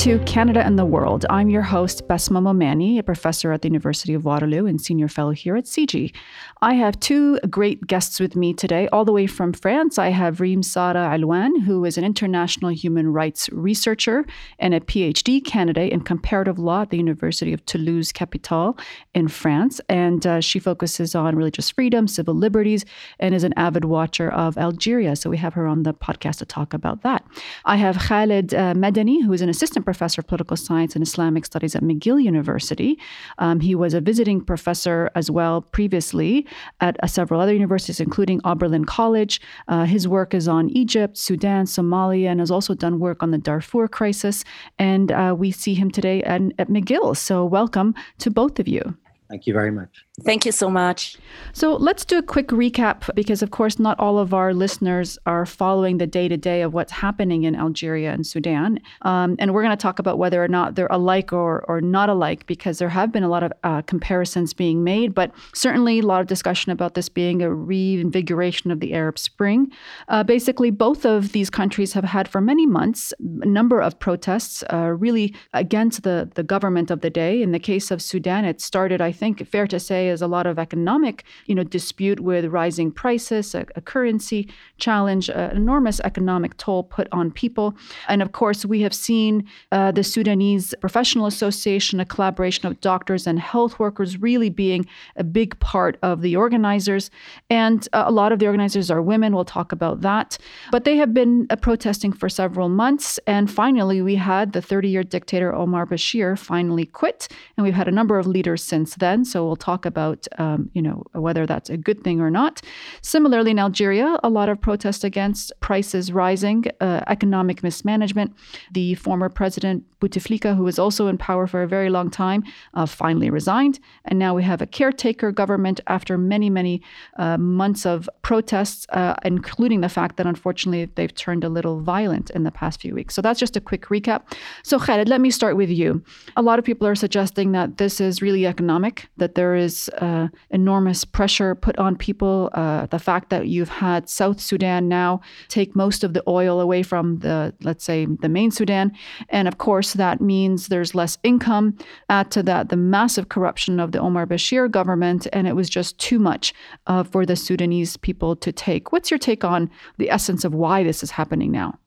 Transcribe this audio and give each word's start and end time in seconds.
to 0.00 0.18
Canada 0.20 0.64
and 0.64 0.78
the 0.78 0.86
World. 0.86 1.26
I'm 1.28 1.50
your 1.50 1.60
host, 1.60 2.08
Bessma 2.08 2.40
Momani, 2.40 2.98
a 2.98 3.02
professor 3.02 3.52
at 3.52 3.60
the 3.60 3.68
University 3.68 4.14
of 4.14 4.24
Waterloo 4.24 4.64
and 4.64 4.80
senior 4.80 5.08
fellow 5.08 5.32
here 5.32 5.56
at 5.56 5.64
CIGI. 5.64 6.14
I 6.62 6.72
have 6.72 6.98
two 7.00 7.38
great 7.50 7.86
guests 7.86 8.18
with 8.18 8.34
me 8.34 8.54
today, 8.54 8.88
all 8.94 9.04
the 9.04 9.12
way 9.12 9.26
from 9.26 9.52
France. 9.52 9.98
I 9.98 10.08
have 10.08 10.40
Rim-Sarah 10.40 11.10
Alouane, 11.14 11.64
who 11.64 11.84
is 11.84 11.98
an 11.98 12.04
international 12.04 12.70
human 12.70 13.12
rights 13.12 13.50
researcher 13.50 14.24
and 14.58 14.72
a 14.72 14.80
PhD 14.80 15.44
candidate 15.44 15.92
in 15.92 16.00
comparative 16.00 16.58
law 16.58 16.80
at 16.80 16.88
the 16.88 16.96
University 16.96 17.52
of 17.52 17.66
Toulouse 17.66 18.10
Capitole 18.10 18.78
in 19.12 19.28
France. 19.28 19.82
And 19.90 20.26
uh, 20.26 20.40
she 20.40 20.58
focuses 20.58 21.14
on 21.14 21.36
religious 21.36 21.68
freedom, 21.70 22.08
civil 22.08 22.34
liberties, 22.34 22.86
and 23.18 23.34
is 23.34 23.44
an 23.44 23.52
avid 23.58 23.84
watcher 23.84 24.32
of 24.32 24.56
Algeria. 24.56 25.14
So 25.14 25.28
we 25.28 25.36
have 25.36 25.52
her 25.52 25.66
on 25.66 25.82
the 25.82 25.92
podcast 25.92 26.38
to 26.38 26.46
talk 26.46 26.72
about 26.72 27.02
that. 27.02 27.22
I 27.66 27.76
have 27.76 27.98
Khaled 27.98 28.54
uh, 28.54 28.72
Medani, 28.72 29.22
who 29.22 29.34
is 29.34 29.42
an 29.42 29.50
assistant 29.50 29.89
professor 29.90 30.20
of 30.20 30.26
political 30.28 30.56
science 30.56 30.94
and 30.94 31.02
Islamic 31.02 31.44
studies 31.44 31.74
at 31.74 31.82
McGill 31.82 32.22
University. 32.22 32.96
Um, 33.38 33.58
he 33.58 33.74
was 33.74 33.92
a 33.92 34.00
visiting 34.00 34.40
professor 34.40 35.10
as 35.16 35.30
well 35.30 35.62
previously 35.62 36.46
at 36.80 36.94
uh, 37.02 37.08
several 37.08 37.40
other 37.40 37.52
universities, 37.52 37.98
including 37.98 38.40
Oberlin 38.44 38.84
College. 38.84 39.40
Uh, 39.66 39.84
his 39.84 40.06
work 40.06 40.32
is 40.32 40.46
on 40.46 40.70
Egypt, 40.70 41.18
Sudan, 41.18 41.64
Somalia, 41.66 42.28
and 42.28 42.38
has 42.38 42.52
also 42.52 42.72
done 42.74 43.00
work 43.00 43.20
on 43.20 43.32
the 43.32 43.38
Darfur 43.38 43.88
crisis. 43.88 44.44
And 44.78 45.10
uh, 45.10 45.34
we 45.36 45.50
see 45.50 45.74
him 45.74 45.90
today 45.90 46.22
at, 46.22 46.40
at 46.58 46.68
McGill. 46.68 47.16
So, 47.16 47.44
welcome 47.44 47.94
to 48.18 48.30
both 48.30 48.60
of 48.60 48.68
you. 48.68 48.96
Thank 49.28 49.46
you 49.46 49.54
very 49.54 49.70
much. 49.70 50.04
Thank 50.24 50.44
you 50.44 50.52
so 50.52 50.68
much. 50.68 51.16
So 51.52 51.76
let's 51.76 52.04
do 52.04 52.18
a 52.18 52.22
quick 52.22 52.48
recap 52.48 53.12
because, 53.14 53.42
of 53.42 53.50
course, 53.50 53.78
not 53.78 53.98
all 53.98 54.18
of 54.18 54.34
our 54.34 54.52
listeners 54.52 55.18
are 55.26 55.46
following 55.46 55.98
the 55.98 56.06
day 56.06 56.28
to 56.28 56.36
day 56.36 56.62
of 56.62 56.74
what's 56.74 56.92
happening 56.92 57.44
in 57.44 57.56
Algeria 57.56 58.12
and 58.12 58.26
Sudan. 58.26 58.80
Um, 59.02 59.36
and 59.38 59.54
we're 59.54 59.62
going 59.62 59.76
to 59.76 59.80
talk 59.80 59.98
about 59.98 60.18
whether 60.18 60.42
or 60.42 60.48
not 60.48 60.74
they're 60.74 60.88
alike 60.90 61.32
or, 61.32 61.64
or 61.68 61.80
not 61.80 62.08
alike 62.08 62.46
because 62.46 62.78
there 62.78 62.88
have 62.90 63.12
been 63.12 63.22
a 63.22 63.28
lot 63.28 63.42
of 63.42 63.52
uh, 63.64 63.82
comparisons 63.82 64.52
being 64.52 64.84
made, 64.84 65.14
but 65.14 65.32
certainly 65.54 66.00
a 66.00 66.02
lot 66.02 66.20
of 66.20 66.26
discussion 66.26 66.70
about 66.70 66.94
this 66.94 67.08
being 67.08 67.42
a 67.42 67.52
reinvigoration 67.52 68.70
of 68.70 68.80
the 68.80 68.92
Arab 68.92 69.18
Spring. 69.18 69.70
Uh, 70.08 70.22
basically, 70.22 70.70
both 70.70 71.06
of 71.06 71.32
these 71.32 71.50
countries 71.50 71.94
have 71.94 72.04
had 72.04 72.28
for 72.28 72.40
many 72.40 72.66
months 72.66 73.14
a 73.42 73.46
number 73.46 73.80
of 73.80 73.98
protests 73.98 74.62
uh, 74.72 74.94
really 74.98 75.34
against 75.54 76.02
the, 76.02 76.30
the 76.34 76.42
government 76.42 76.90
of 76.90 77.00
the 77.00 77.10
day. 77.10 77.42
In 77.42 77.52
the 77.52 77.58
case 77.58 77.90
of 77.90 78.02
Sudan, 78.02 78.44
it 78.44 78.60
started, 78.60 79.00
I 79.00 79.12
think, 79.12 79.46
fair 79.46 79.66
to 79.66 79.80
say, 79.80 80.09
is 80.10 80.22
a 80.22 80.26
lot 80.26 80.46
of 80.46 80.58
economic, 80.58 81.24
you 81.46 81.54
know, 81.54 81.62
dispute 81.62 82.20
with 82.20 82.44
rising 82.46 82.92
prices, 82.92 83.54
a, 83.54 83.64
a 83.76 83.80
currency 83.80 84.48
challenge, 84.78 85.28
an 85.28 85.56
enormous 85.56 86.00
economic 86.00 86.56
toll 86.56 86.82
put 86.82 87.08
on 87.12 87.30
people. 87.30 87.74
And 88.08 88.22
of 88.22 88.32
course, 88.32 88.64
we 88.64 88.82
have 88.82 88.94
seen 88.94 89.48
uh, 89.72 89.92
the 89.92 90.04
Sudanese 90.04 90.74
Professional 90.80 91.26
Association, 91.26 92.00
a 92.00 92.04
collaboration 92.04 92.66
of 92.66 92.80
doctors 92.80 93.26
and 93.26 93.38
health 93.38 93.78
workers, 93.78 94.20
really 94.20 94.50
being 94.50 94.86
a 95.16 95.24
big 95.24 95.58
part 95.60 95.98
of 96.02 96.22
the 96.22 96.36
organizers. 96.36 97.10
And 97.48 97.88
uh, 97.92 98.04
a 98.06 98.12
lot 98.12 98.32
of 98.32 98.38
the 98.38 98.46
organizers 98.46 98.90
are 98.90 99.02
women. 99.02 99.34
We'll 99.34 99.44
talk 99.44 99.72
about 99.72 100.00
that. 100.00 100.38
But 100.70 100.84
they 100.84 100.96
have 100.96 101.12
been 101.14 101.46
uh, 101.50 101.56
protesting 101.56 102.12
for 102.12 102.28
several 102.28 102.68
months. 102.68 103.18
And 103.26 103.50
finally, 103.50 104.02
we 104.02 104.16
had 104.16 104.52
the 104.52 104.62
30 104.62 104.88
year 104.88 105.04
dictator 105.04 105.54
Omar 105.54 105.86
Bashir 105.86 106.38
finally 106.38 106.86
quit. 106.86 107.28
And 107.56 107.64
we've 107.64 107.74
had 107.74 107.88
a 107.88 107.96
number 108.00 108.18
of 108.18 108.26
leaders 108.26 108.62
since 108.62 108.94
then. 108.96 109.24
So 109.24 109.44
we'll 109.46 109.56
talk 109.56 109.84
about, 109.86 109.99
um, 110.38 110.70
you 110.76 110.82
know, 110.82 111.02
whether 111.12 111.46
that's 111.46 111.70
a 111.70 111.76
good 111.76 112.02
thing 112.04 112.20
or 112.20 112.30
not. 112.30 112.60
Similarly, 113.02 113.50
in 113.50 113.58
Algeria, 113.58 114.18
a 114.22 114.30
lot 114.38 114.48
of 114.48 114.60
protests 114.60 115.04
against 115.04 115.52
prices 115.60 116.12
rising, 116.12 116.64
uh, 116.80 117.00
economic 117.06 117.62
mismanagement. 117.62 118.34
The 118.72 118.94
former 118.94 119.28
president 119.28 119.84
Bouteflika, 120.00 120.56
who 120.56 120.64
was 120.64 120.78
also 120.78 121.06
in 121.08 121.18
power 121.18 121.46
for 121.46 121.62
a 121.62 121.68
very 121.68 121.90
long 121.90 122.10
time, 122.10 122.42
uh, 122.74 122.86
finally 122.86 123.30
resigned, 123.30 123.78
and 124.06 124.18
now 124.18 124.34
we 124.34 124.42
have 124.42 124.62
a 124.62 124.66
caretaker 124.66 125.30
government 125.32 125.80
after 125.86 126.16
many, 126.16 126.48
many 126.50 126.82
uh, 127.18 127.36
months 127.36 127.84
of 127.84 128.08
protests, 128.22 128.86
uh, 128.90 129.14
including 129.24 129.80
the 129.82 129.88
fact 129.88 130.16
that 130.16 130.26
unfortunately 130.26 130.90
they've 130.94 131.14
turned 131.14 131.44
a 131.44 131.48
little 131.48 131.80
violent 131.80 132.30
in 132.30 132.44
the 132.44 132.50
past 132.50 132.80
few 132.80 132.94
weeks. 132.94 133.14
So 133.14 133.22
that's 133.22 133.40
just 133.40 133.56
a 133.56 133.60
quick 133.60 133.86
recap. 133.86 134.22
So 134.62 134.78
Khaled, 134.78 135.08
let 135.08 135.20
me 135.20 135.30
start 135.30 135.56
with 135.56 135.70
you. 135.70 136.02
A 136.36 136.42
lot 136.42 136.58
of 136.58 136.64
people 136.64 136.86
are 136.86 136.94
suggesting 136.94 137.52
that 137.52 137.76
this 137.76 138.00
is 138.00 138.22
really 138.22 138.46
economic, 138.46 139.08
that 139.18 139.34
there 139.34 139.54
is 139.54 139.89
uh, 139.98 140.28
enormous 140.50 141.04
pressure 141.04 141.54
put 141.54 141.78
on 141.78 141.96
people. 141.96 142.50
Uh, 142.54 142.86
the 142.86 142.98
fact 142.98 143.30
that 143.30 143.48
you've 143.48 143.68
had 143.68 144.08
South 144.08 144.40
Sudan 144.40 144.88
now 144.88 145.20
take 145.48 145.76
most 145.76 146.04
of 146.04 146.14
the 146.14 146.22
oil 146.28 146.60
away 146.60 146.82
from 146.82 147.18
the, 147.18 147.54
let's 147.62 147.84
say, 147.84 148.06
the 148.06 148.28
main 148.28 148.50
Sudan. 148.50 148.92
And 149.28 149.48
of 149.48 149.58
course, 149.58 149.94
that 149.94 150.20
means 150.20 150.68
there's 150.68 150.94
less 150.94 151.18
income. 151.22 151.76
Add 152.08 152.30
to 152.32 152.42
that 152.44 152.68
the 152.68 152.76
massive 152.76 153.28
corruption 153.28 153.80
of 153.80 153.92
the 153.92 154.00
Omar 154.00 154.26
Bashir 154.26 154.70
government. 154.70 155.26
And 155.32 155.46
it 155.46 155.56
was 155.56 155.68
just 155.68 155.98
too 155.98 156.18
much 156.18 156.54
uh, 156.86 157.04
for 157.04 157.26
the 157.26 157.36
Sudanese 157.36 157.96
people 157.96 158.36
to 158.36 158.52
take. 158.52 158.92
What's 158.92 159.10
your 159.10 159.18
take 159.18 159.44
on 159.44 159.70
the 159.98 160.10
essence 160.10 160.44
of 160.44 160.54
why 160.54 160.82
this 160.82 161.02
is 161.02 161.10
happening 161.10 161.50
now? 161.50 161.78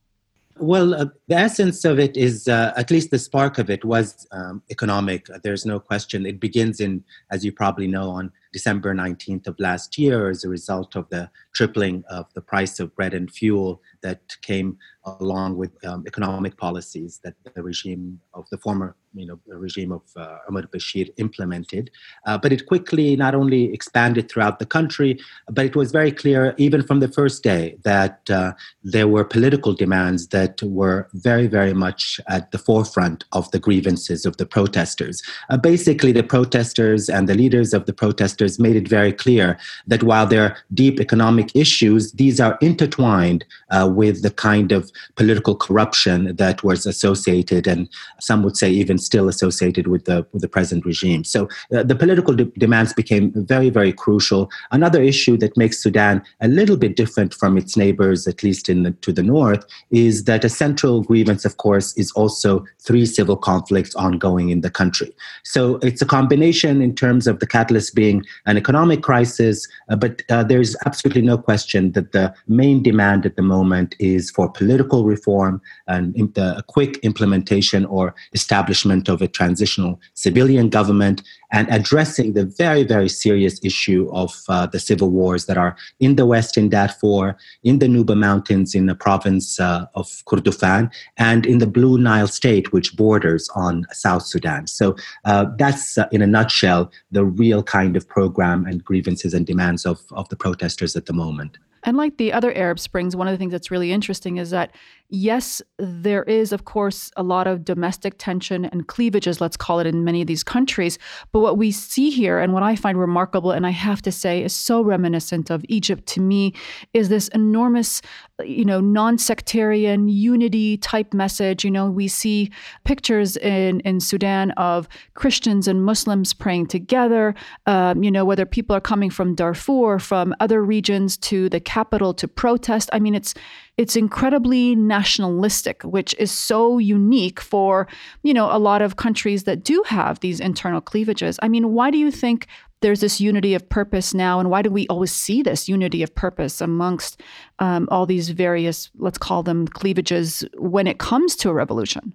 Well, 0.59 0.93
uh, 0.93 1.05
the 1.27 1.35
essence 1.35 1.83
of 1.83 1.99
it 1.99 2.15
is, 2.15 2.47
uh, 2.47 2.73
at 2.77 2.91
least 2.91 3.09
the 3.09 3.17
spark 3.17 3.57
of 3.57 3.69
it 3.69 3.83
was 3.83 4.27
um, 4.31 4.61
economic. 4.69 5.27
There's 5.43 5.65
no 5.65 5.79
question. 5.79 6.25
It 6.25 6.39
begins 6.39 6.79
in, 6.79 7.03
as 7.31 7.43
you 7.43 7.51
probably 7.51 7.87
know, 7.87 8.09
on 8.11 8.31
December 8.51 8.93
19th 8.93 9.47
of 9.47 9.59
last 9.59 9.97
year 9.97 10.29
as 10.29 10.43
a 10.43 10.49
result 10.49 10.95
of 10.95 11.09
the 11.09 11.29
tripling 11.53 12.03
of 12.09 12.25
the 12.33 12.41
price 12.41 12.79
of 12.79 12.95
bread 12.95 13.13
and 13.13 13.31
fuel 13.31 13.81
that 14.01 14.21
came 14.41 14.77
along 15.05 15.57
with 15.57 15.71
um, 15.85 16.03
economic 16.07 16.57
policies 16.57 17.19
that 17.23 17.35
the 17.55 17.63
regime 17.63 18.19
of 18.33 18.45
the 18.51 18.57
former 18.57 18.95
you 19.13 19.25
know, 19.25 19.39
regime 19.47 19.91
of 19.91 20.01
uh, 20.15 20.37
Omar 20.49 20.63
Bashir 20.63 21.09
implemented. 21.17 21.91
Uh, 22.25 22.37
but 22.37 22.51
it 22.51 22.65
quickly 22.65 23.15
not 23.15 23.35
only 23.35 23.71
expanded 23.73 24.29
throughout 24.29 24.59
the 24.59 24.65
country, 24.65 25.19
but 25.49 25.65
it 25.65 25.75
was 25.75 25.91
very 25.91 26.11
clear, 26.11 26.55
even 26.57 26.81
from 26.81 26.99
the 26.99 27.07
first 27.07 27.43
day, 27.43 27.77
that 27.83 28.29
uh, 28.29 28.53
there 28.83 29.07
were 29.07 29.23
political 29.23 29.73
demands 29.73 30.27
that 30.29 30.61
were 30.63 31.07
very, 31.13 31.47
very 31.47 31.73
much 31.73 32.19
at 32.27 32.51
the 32.51 32.57
forefront 32.57 33.25
of 33.33 33.49
the 33.51 33.59
grievances 33.59 34.25
of 34.25 34.37
the 34.37 34.45
protesters. 34.45 35.21
Uh, 35.49 35.57
basically, 35.57 36.11
the 36.11 36.23
protesters 36.23 37.09
and 37.09 37.29
the 37.29 37.35
leaders 37.35 37.73
of 37.73 37.85
the 37.85 37.93
protesters 37.93 38.59
made 38.59 38.75
it 38.75 38.87
very 38.87 39.13
clear 39.13 39.57
that 39.87 40.03
while 40.03 40.25
their 40.25 40.57
deep 40.73 40.99
economic 40.99 41.42
issues, 41.55 42.11
these 42.13 42.39
are 42.39 42.57
intertwined 42.61 43.45
uh, 43.69 43.89
with 43.93 44.21
the 44.21 44.31
kind 44.31 44.71
of 44.71 44.91
political 45.15 45.55
corruption 45.55 46.35
that 46.35 46.63
was 46.63 46.85
associated, 46.85 47.67
and 47.67 47.89
some 48.19 48.43
would 48.43 48.57
say 48.57 48.69
even 48.69 48.97
still 48.97 49.27
associated 49.27 49.87
with 49.87 50.05
the 50.05 50.25
with 50.31 50.41
the 50.41 50.47
present 50.47 50.85
regime. 50.85 51.23
So 51.23 51.47
uh, 51.75 51.83
the 51.83 51.95
political 51.95 52.33
de- 52.33 52.45
demands 52.57 52.93
became 52.93 53.31
very 53.35 53.69
very 53.69 53.93
crucial. 53.93 54.49
Another 54.71 55.01
issue 55.01 55.37
that 55.37 55.57
makes 55.57 55.81
Sudan 55.81 56.21
a 56.41 56.47
little 56.47 56.77
bit 56.77 56.95
different 56.95 57.33
from 57.33 57.57
its 57.57 57.75
neighbors, 57.77 58.27
at 58.27 58.43
least 58.43 58.69
in 58.69 58.83
the, 58.83 58.91
to 58.91 59.11
the 59.11 59.23
north, 59.23 59.65
is 59.91 60.23
that 60.25 60.43
a 60.43 60.49
central 60.49 61.01
grievance, 61.03 61.45
of 61.45 61.57
course, 61.57 61.97
is 61.97 62.11
also 62.11 62.65
three 62.79 63.05
civil 63.05 63.37
conflicts 63.37 63.95
ongoing 63.95 64.49
in 64.49 64.61
the 64.61 64.69
country. 64.69 65.11
So 65.43 65.77
it's 65.81 66.01
a 66.01 66.05
combination 66.05 66.81
in 66.81 66.95
terms 66.95 67.27
of 67.27 67.39
the 67.39 67.47
catalyst 67.47 67.95
being 67.95 68.25
an 68.45 68.57
economic 68.57 69.01
crisis, 69.03 69.67
uh, 69.89 69.95
but 69.95 70.21
uh, 70.29 70.43
there's 70.43 70.75
absolutely 70.85 71.21
no 71.21 71.32
question 71.37 71.91
that 71.93 72.11
the 72.11 72.33
main 72.47 72.83
demand 72.83 73.25
at 73.25 73.35
the 73.35 73.41
moment 73.41 73.95
is 73.99 74.31
for 74.31 74.49
political 74.49 75.05
reform 75.05 75.61
and 75.87 76.37
uh, 76.37 76.55
a 76.57 76.63
quick 76.63 76.97
implementation 76.97 77.85
or 77.85 78.15
establishment 78.33 79.09
of 79.09 79.21
a 79.21 79.27
transitional 79.27 79.99
civilian 80.13 80.69
government 80.69 81.21
and 81.53 81.67
addressing 81.69 82.33
the 82.33 82.45
very, 82.45 82.83
very 82.83 83.07
serious 83.07 83.59
issue 83.63 84.09
of 84.11 84.33
uh, 84.49 84.65
the 84.65 84.79
civil 84.79 85.11
wars 85.11 85.45
that 85.45 85.57
are 85.57 85.77
in 85.99 86.15
the 86.15 86.25
west 86.25 86.57
in 86.57 86.67
Darfur, 86.67 87.37
in 87.63 87.79
the 87.79 87.85
Nuba 87.85 88.17
Mountains 88.17 88.73
in 88.73 88.87
the 88.87 88.95
province 88.95 89.59
uh, 89.59 89.85
of 89.93 90.07
Kordofan, 90.25 90.91
and 91.15 91.45
in 91.45 91.59
the 91.59 91.67
Blue 91.67 91.97
Nile 91.99 92.27
state, 92.27 92.73
which 92.73 92.97
borders 92.97 93.47
on 93.55 93.85
South 93.91 94.23
Sudan. 94.23 94.65
So 94.65 94.95
uh, 95.25 95.45
that's, 95.57 95.97
uh, 95.97 96.07
in 96.11 96.23
a 96.23 96.27
nutshell, 96.27 96.91
the 97.11 97.23
real 97.23 97.61
kind 97.61 97.95
of 97.95 98.07
program 98.07 98.65
and 98.65 98.83
grievances 98.83 99.33
and 99.33 99.45
demands 99.45 99.85
of, 99.85 100.01
of 100.11 100.27
the 100.29 100.35
protesters 100.35 100.95
at 100.95 101.05
the 101.05 101.13
moment. 101.13 101.59
And 101.83 101.97
like 101.97 102.17
the 102.17 102.33
other 102.33 102.53
Arab 102.53 102.79
Springs, 102.79 103.15
one 103.15 103.27
of 103.27 103.33
the 103.33 103.37
things 103.37 103.51
that's 103.51 103.71
really 103.71 103.91
interesting 103.91 104.37
is 104.37 104.49
that, 104.51 104.73
yes, 105.09 105.61
there 105.77 106.23
is, 106.23 106.51
of 106.51 106.65
course, 106.65 107.11
a 107.17 107.23
lot 107.23 107.45
of 107.45 107.65
domestic 107.65 108.15
tension 108.17 108.65
and 108.65 108.87
cleavages, 108.87 109.41
let's 109.41 109.57
call 109.57 109.79
it, 109.79 109.87
in 109.87 110.03
many 110.03 110.21
of 110.21 110.27
these 110.27 110.43
countries. 110.43 110.97
But 111.31 111.41
what 111.41 111.57
we 111.57 111.71
see 111.71 112.09
here, 112.09 112.39
and 112.39 112.53
what 112.53 112.63
I 112.63 112.75
find 112.75 112.97
remarkable, 112.97 113.51
and 113.51 113.67
I 113.67 113.71
have 113.71 114.01
to 114.03 114.11
say 114.11 114.43
is 114.43 114.53
so 114.53 114.81
reminiscent 114.81 115.49
of 115.49 115.65
Egypt 115.67 116.05
to 116.07 116.21
me, 116.21 116.53
is 116.93 117.09
this 117.09 117.27
enormous 117.29 118.01
you 118.43 118.65
know, 118.65 118.79
non-sectarian 118.79 120.07
unity 120.07 120.77
type 120.77 121.13
message. 121.13 121.63
You 121.63 121.71
know, 121.71 121.89
we 121.89 122.07
see 122.07 122.51
pictures 122.83 123.37
in 123.37 123.79
in 123.81 123.99
Sudan 123.99 124.51
of 124.51 124.87
Christians 125.13 125.67
and 125.67 125.85
Muslims 125.85 126.33
praying 126.33 126.67
together. 126.67 127.35
Um, 127.65 128.03
you 128.03 128.11
know, 128.11 128.25
whether 128.25 128.45
people 128.45 128.75
are 128.75 128.81
coming 128.81 129.09
from 129.09 129.35
Darfur, 129.35 129.99
from 129.99 130.33
other 130.39 130.63
regions 130.63 131.17
to 131.17 131.47
the 131.49 131.59
capital 131.73 132.13
to 132.13 132.27
protest. 132.27 132.89
I 132.93 132.99
mean, 132.99 133.15
it's 133.15 133.33
it's 133.77 133.95
incredibly 133.95 134.75
nationalistic, 134.75 135.83
which 135.83 136.15
is 136.19 136.31
so 136.31 136.79
unique 136.97 137.41
for, 137.41 137.87
you 138.21 138.33
know, 138.33 138.47
a 138.51 138.59
lot 138.69 138.81
of 138.81 138.95
countries 138.95 139.43
that 139.43 139.63
do 139.63 139.83
have 139.87 140.19
these 140.19 140.39
internal 140.39 140.81
cleavages. 140.81 141.39
I 141.45 141.47
mean, 141.47 141.65
why 141.73 141.91
do 141.91 141.97
you 141.97 142.11
think 142.11 142.47
there's 142.81 142.99
this 142.99 143.21
unity 143.21 143.55
of 143.55 143.67
purpose 143.69 144.17
now, 144.17 144.39
and 144.39 144.49
why 144.49 144.61
do 144.61 144.69
we 144.69 144.85
always 144.87 145.13
see 145.13 145.41
this 145.43 145.69
unity 145.69 146.03
of 146.03 146.13
purpose 146.13 146.63
amongst 146.63 147.21
um, 147.59 147.87
all 147.89 148.05
these 148.05 148.29
various, 148.29 148.91
let's 148.97 149.17
call 149.17 149.41
them 149.43 149.67
cleavages, 149.67 150.43
when 150.57 150.85
it 150.87 150.97
comes 150.99 151.35
to 151.37 151.49
a 151.49 151.53
revolution? 151.53 152.13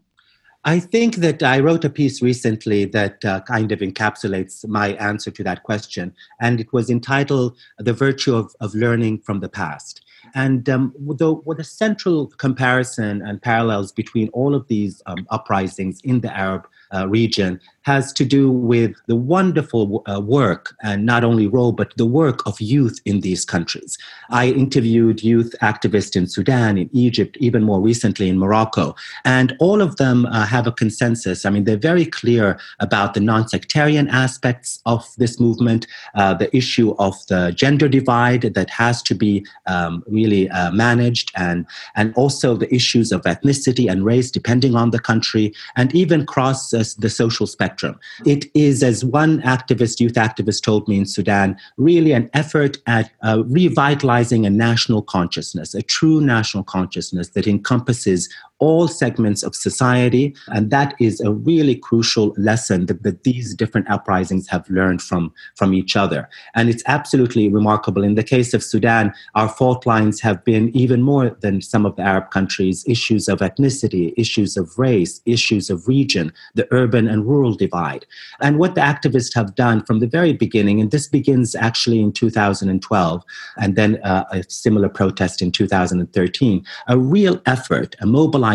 I 0.69 0.81
think 0.81 1.17
that 1.17 1.43
I 1.43 1.61
wrote 1.61 1.87
a 1.87 1.89
piece 1.89 2.21
recently 2.21 2.85
that 2.85 3.25
uh, 3.25 3.41
kind 3.41 3.73
of 3.73 3.79
encapsulates 3.79 4.69
my 4.69 4.89
answer 4.97 5.31
to 5.31 5.43
that 5.45 5.63
question, 5.63 6.15
and 6.43 6.61
it 6.61 6.71
was 6.75 6.91
entitled 6.91 7.57
The 7.79 7.95
Virtue 7.95 8.37
of, 8.37 8.55
of 8.61 8.75
Learning 8.75 9.19
from 9.19 9.41
the 9.41 9.49
Past. 9.49 10.05
And 10.35 10.69
um, 10.69 10.93
the, 10.99 11.35
the 11.57 11.65
central 11.65 12.27
comparison 12.27 13.23
and 13.23 13.41
parallels 13.41 13.93
between 13.93 14.29
all 14.35 14.55
of 14.55 14.69
these 14.69 15.01
um, 15.07 15.27
uprisings 15.31 16.03
in 16.05 16.21
the 16.21 16.37
Arab 16.37 16.69
uh, 16.95 17.09
region 17.09 17.61
has 17.83 18.13
to 18.13 18.25
do 18.25 18.51
with 18.51 18.95
the 19.07 19.17
wonderful 19.17 20.03
uh, 20.07 20.21
work 20.21 20.75
and 20.83 21.07
not 21.07 21.25
only 21.25 21.47
role 21.47 21.73
but 21.73 21.93
the 21.97 22.05
work 22.05 22.47
of 22.47 22.61
youth 22.61 23.01
in 23.07 23.21
these 23.21 23.45
countries. 23.47 23.97
I 24.29 24.49
interviewed 24.49 25.23
youth 25.23 25.55
activists 25.63 26.15
in 26.15 26.27
sudan 26.27 26.77
in 26.83 26.89
egypt 26.93 27.37
even 27.47 27.63
more 27.71 27.81
recently 27.81 28.29
in 28.29 28.39
morocco 28.39 28.95
and 29.25 29.57
all 29.59 29.81
of 29.81 29.97
them 29.97 30.27
uh, 30.27 30.45
have 30.55 30.67
a 30.67 30.73
consensus. 30.73 31.47
I 31.47 31.51
mean 31.51 31.65
they're 31.65 31.89
very 31.93 32.05
clear 32.05 32.59
about 32.81 33.15
the 33.15 33.21
non-sectarian 33.21 34.09
aspects 34.09 34.81
of 34.85 35.03
this 35.17 35.41
movement 35.41 35.87
uh, 36.15 36.35
the 36.35 36.55
issue 36.55 36.95
of 36.99 37.15
the 37.29 37.53
gender 37.63 37.89
divide 37.89 38.43
that 38.59 38.71
has 38.71 39.03
to 39.09 39.15
be 39.15 39.47
um, 39.67 40.05
really 40.07 40.51
uh, 40.51 40.71
managed 40.73 41.33
and 41.37 41.67
and 41.97 42.13
also 42.17 42.57
the 42.57 42.73
issues 42.75 43.13
of 43.13 43.23
ethnicity 43.23 43.91
and 43.91 44.05
race 44.05 44.31
depending 44.31 44.75
on 44.75 44.91
the 44.91 44.99
country 45.11 45.47
and 45.77 45.95
even 45.95 46.27
cross 46.27 46.73
the 46.95 47.11
social 47.11 47.47
spectrum. 47.47 47.99
It 48.27 48.47
is, 48.55 48.83
as 48.83 49.05
one 49.05 49.41
activist, 49.43 50.01
youth 50.01 50.15
activist 50.15 50.63
told 50.63 50.89
me 50.89 50.99
in 50.99 51.07
Sudan, 51.07 51.57
really 51.77 52.13
an 52.13 52.31
effort 52.35 52.79
at 52.87 53.11
uh, 53.23 53.43
revitalizing 53.47 54.47
a 54.47 54.51
national 54.51 55.03
consciousness, 55.03 55.75
a 55.75 55.83
true 55.83 56.21
national 56.21 56.65
consciousness 56.65 57.29
that 57.31 57.47
encompasses 57.47 58.29
all 58.59 58.89
segments 58.89 59.43
of 59.43 59.55
society. 59.55 60.35
And 60.49 60.71
that 60.71 60.95
is 60.99 61.21
a 61.21 61.33
really 61.33 61.75
crucial 61.75 62.35
lesson 62.37 62.87
that, 62.87 63.03
that, 63.03 63.25
these 63.25 63.55
different 63.55 63.91
uprisings 63.91 64.49
have 64.49 64.69
learned 64.71 65.03
from, 65.03 65.33
from 65.57 65.75
each 65.75 65.97
other. 65.97 66.29
And 66.55 66.69
it's 66.69 66.83
absolutely 66.87 67.49
remarkable. 67.49 68.03
In 68.03 68.15
the 68.15 68.23
case 68.23 68.55
of 68.55 68.63
Sudan, 68.63 69.13
our 69.35 69.49
fault 69.49 69.87
lines 69.87 70.21
have 70.21 70.45
been 70.45 70.75
even 70.75 71.03
more 71.03 71.31
than 71.41 71.61
some 71.61 71.85
of 71.85 71.97
the 71.97 72.03
Arab 72.03 72.31
countries 72.31 72.85
issues 72.87 73.29
of 73.29 73.41
ethnicity, 73.41 74.15
issues 74.17 74.57
of 74.57 74.79
race, 74.79 75.21
issues 75.27 75.69
of 75.69 75.87
region, 75.87 76.33
the 76.55 76.67
urban 76.71 77.07
and 77.07 77.27
rural 77.27 77.55
divide. 77.55 78.07
And 78.41 78.59
what 78.59 78.75
the 78.75 78.81
activists 78.81 79.35
have 79.35 79.55
done 79.55 79.85
from 79.85 79.99
the 79.99 80.07
very 80.07 80.33
beginning, 80.33 80.81
and 80.81 80.91
this 80.91 81.09
begins 81.09 81.55
actually 81.55 82.01
in 82.01 82.13
2012, 82.13 83.23
and 83.59 83.77
then 83.77 84.01
uh, 84.05 84.25
a 84.31 84.43
similar 84.49 84.89
protest 84.89 85.43
in 85.43 85.53
2013, 85.53 86.65
a 86.87 86.99
real 86.99 87.43
effort, 87.47 87.95
a 88.01 88.07
mobilization 88.07 88.48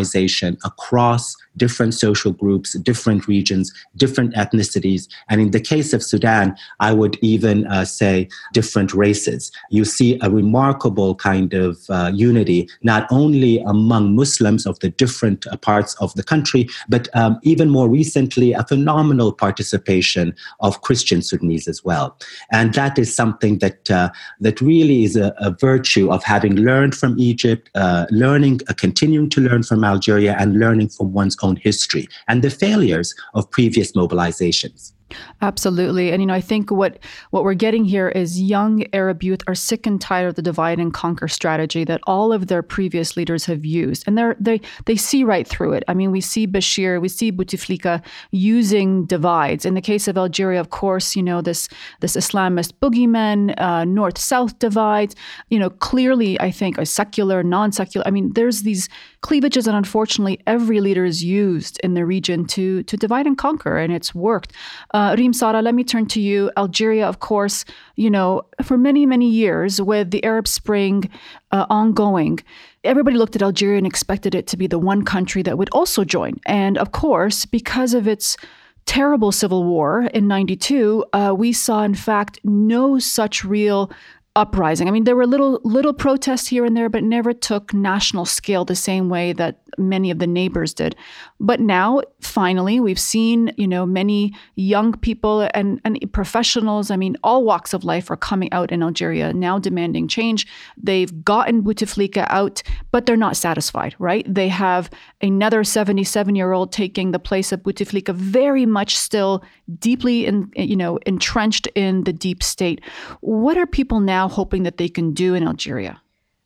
across 0.63 1.35
different 1.57 1.93
social 1.93 2.31
groups, 2.31 2.73
different 2.79 3.27
regions, 3.27 3.71
different 3.95 4.33
ethnicities. 4.33 5.07
And 5.29 5.41
in 5.41 5.51
the 5.51 5.59
case 5.59 5.93
of 5.93 6.01
Sudan, 6.03 6.55
I 6.79 6.93
would 6.93 7.17
even 7.21 7.67
uh, 7.67 7.85
say 7.85 8.27
different 8.53 8.93
races. 8.93 9.51
You 9.69 9.85
see 9.85 10.19
a 10.21 10.29
remarkable 10.29 11.15
kind 11.15 11.53
of 11.53 11.77
uh, 11.89 12.11
unity, 12.13 12.69
not 12.81 13.07
only 13.11 13.59
among 13.59 14.15
Muslims 14.15 14.65
of 14.65 14.79
the 14.79 14.89
different 14.89 15.45
uh, 15.47 15.57
parts 15.57 15.95
of 15.95 16.13
the 16.15 16.23
country, 16.23 16.67
but 16.89 17.07
um, 17.15 17.39
even 17.43 17.69
more 17.69 17.89
recently, 17.89 18.53
a 18.53 18.63
phenomenal 18.63 19.31
participation 19.31 20.35
of 20.59 20.81
Christian 20.81 21.21
Sudanese 21.21 21.67
as 21.67 21.83
well. 21.83 22.17
And 22.51 22.73
that 22.73 22.97
is 22.97 23.15
something 23.15 23.59
that, 23.59 23.91
uh, 23.91 24.09
that 24.39 24.61
really 24.61 25.03
is 25.03 25.15
a, 25.15 25.33
a, 25.37 25.53
virtue 25.63 26.11
of 26.11 26.23
having 26.23 26.55
learned 26.55 26.95
from 26.95 27.17
Egypt, 27.19 27.69
uh, 27.75 28.05
learning, 28.09 28.59
uh, 28.67 28.73
continuing 28.73 29.29
to 29.29 29.41
learn 29.41 29.63
from 29.63 29.82
Algeria, 29.83 30.35
and 30.39 30.59
learning 30.59 30.89
from 30.89 31.13
one's 31.13 31.37
own 31.41 31.55
history 31.57 32.07
and 32.27 32.41
the 32.41 32.49
failures 32.49 33.15
of 33.33 33.49
previous 33.51 33.91
mobilizations. 33.93 34.93
Absolutely. 35.41 36.11
And 36.11 36.21
you 36.21 36.25
know, 36.25 36.33
I 36.33 36.41
think 36.41 36.71
what 36.71 36.99
what 37.31 37.43
we're 37.43 37.53
getting 37.53 37.85
here 37.85 38.09
is 38.09 38.41
young 38.41 38.83
Arab 38.93 39.23
youth 39.23 39.41
are 39.47 39.55
sick 39.55 39.85
and 39.85 39.99
tired 39.99 40.29
of 40.29 40.35
the 40.35 40.41
divide 40.41 40.79
and 40.79 40.93
conquer 40.93 41.27
strategy 41.27 41.83
that 41.83 42.01
all 42.07 42.33
of 42.33 42.47
their 42.47 42.63
previous 42.63 43.17
leaders 43.17 43.45
have 43.45 43.65
used. 43.65 44.03
And 44.07 44.17
they're 44.17 44.35
they 44.39 44.61
they 44.85 44.95
see 44.95 45.23
right 45.23 45.47
through 45.47 45.73
it. 45.73 45.83
I 45.87 45.93
mean, 45.93 46.11
we 46.11 46.21
see 46.21 46.47
Bashir, 46.47 47.01
we 47.01 47.09
see 47.09 47.31
Bouteflika 47.31 48.01
using 48.31 49.05
divides. 49.05 49.65
In 49.65 49.73
the 49.73 49.81
case 49.81 50.07
of 50.07 50.17
Algeria, 50.17 50.59
of 50.59 50.69
course, 50.69 51.15
you 51.15 51.23
know, 51.23 51.41
this 51.41 51.69
this 51.99 52.15
Islamist 52.15 52.73
boogeyman, 52.81 53.59
uh, 53.59 53.85
north-south 53.85 54.59
divides, 54.59 55.15
you 55.49 55.59
know, 55.59 55.69
clearly 55.69 56.39
I 56.39 56.51
think 56.51 56.77
a 56.77 56.85
secular, 56.85 57.43
non-secular. 57.43 58.07
I 58.07 58.11
mean, 58.11 58.33
there's 58.33 58.61
these 58.61 58.89
cleavages 59.23 59.65
that 59.65 59.73
unfortunately 59.73 60.39
every 60.45 60.79
leader 60.79 61.05
is 61.05 61.23
used 61.23 61.79
in 61.83 61.95
the 61.95 62.05
region 62.05 62.45
to 62.45 62.83
to 62.83 62.95
divide 62.95 63.25
and 63.25 63.37
conquer, 63.37 63.77
and 63.77 63.91
it's 63.91 64.13
worked. 64.13 64.53
Uh, 64.93 65.15
Rim-Sarah, 65.17 65.63
let 65.63 65.73
me 65.73 65.83
turn 65.83 66.05
to 66.07 66.21
you. 66.21 66.51
Algeria, 66.55 67.07
of 67.07 67.17
course, 67.19 67.65
you 67.95 68.11
know, 68.11 68.43
for 68.61 68.77
many, 68.77 69.05
many 69.07 69.29
years 69.29 69.81
with 69.81 70.11
the 70.11 70.23
Arab 70.23 70.47
Spring 70.47 71.09
uh, 71.51 71.65
ongoing, 71.69 72.39
everybody 72.83 73.17
looked 73.17 73.35
at 73.35 73.41
Algeria 73.41 73.77
and 73.77 73.87
expected 73.87 74.35
it 74.35 74.45
to 74.47 74.57
be 74.57 74.67
the 74.67 74.79
one 74.79 75.03
country 75.03 75.41
that 75.43 75.57
would 75.57 75.69
also 75.71 76.03
join. 76.03 76.39
And 76.45 76.77
of 76.77 76.91
course, 76.91 77.45
because 77.45 77.93
of 77.93 78.07
its 78.07 78.37
terrible 78.85 79.31
civil 79.31 79.63
war 79.63 80.09
in 80.13 80.27
92, 80.27 81.05
uh, 81.13 81.33
we 81.35 81.53
saw, 81.53 81.83
in 81.83 81.95
fact, 81.95 82.39
no 82.43 82.99
such 82.99 83.45
real 83.45 83.89
uprising. 84.35 84.87
I 84.87 84.91
mean, 84.91 85.03
there 85.03 85.15
were 85.15 85.27
little 85.27 85.61
little 85.63 85.93
protests 85.93 86.47
here 86.47 86.65
and 86.65 86.75
there, 86.75 86.89
but 86.89 87.03
never 87.03 87.33
took 87.33 87.73
national 87.73 88.25
scale 88.25 88.65
the 88.65 88.75
same 88.75 89.09
way 89.09 89.33
that 89.33 89.63
many 89.77 90.11
of 90.11 90.19
the 90.19 90.27
neighbors 90.27 90.73
did. 90.73 90.95
But 91.39 91.59
now, 91.59 92.01
finally, 92.21 92.79
we've 92.79 92.99
seen, 92.99 93.51
you 93.57 93.67
know, 93.67 93.85
many 93.85 94.33
young 94.55 94.93
people 94.93 95.47
and, 95.53 95.81
and 95.83 95.99
professionals, 96.13 96.91
I 96.91 96.95
mean, 96.95 97.17
all 97.23 97.43
walks 97.43 97.73
of 97.73 97.83
life 97.83 98.09
are 98.09 98.17
coming 98.17 98.51
out 98.51 98.71
in 98.71 98.83
Algeria 98.83 99.33
now 99.33 99.59
demanding 99.59 100.07
change. 100.07 100.47
They've 100.77 101.23
gotten 101.23 101.63
Bouteflika 101.63 102.25
out, 102.29 102.63
but 102.91 103.05
they're 103.05 103.17
not 103.17 103.37
satisfied, 103.37 103.95
right? 103.99 104.25
They 104.31 104.47
have 104.47 104.89
another 105.21 105.63
77 105.63 106.35
year 106.35 106.51
old 106.51 106.71
taking 106.71 107.11
the 107.11 107.19
place 107.19 107.51
of 107.51 107.61
Bouteflika, 107.61 108.13
very 108.13 108.65
much 108.65 108.97
still 108.97 109.43
deeply, 109.79 110.25
in, 110.25 110.51
you 110.55 110.75
know, 110.75 110.97
entrenched 111.05 111.67
in 111.75 112.03
the 112.03 112.13
deep 112.13 112.43
state. 112.43 112.81
What 113.21 113.57
are 113.57 113.67
people 113.67 113.99
now 113.99 114.22
hoping 114.27 114.63
that 114.63 114.77
they 114.77 114.89
can 114.89 115.13
do 115.13 115.33
in 115.33 115.47
Algeria? 115.47 116.01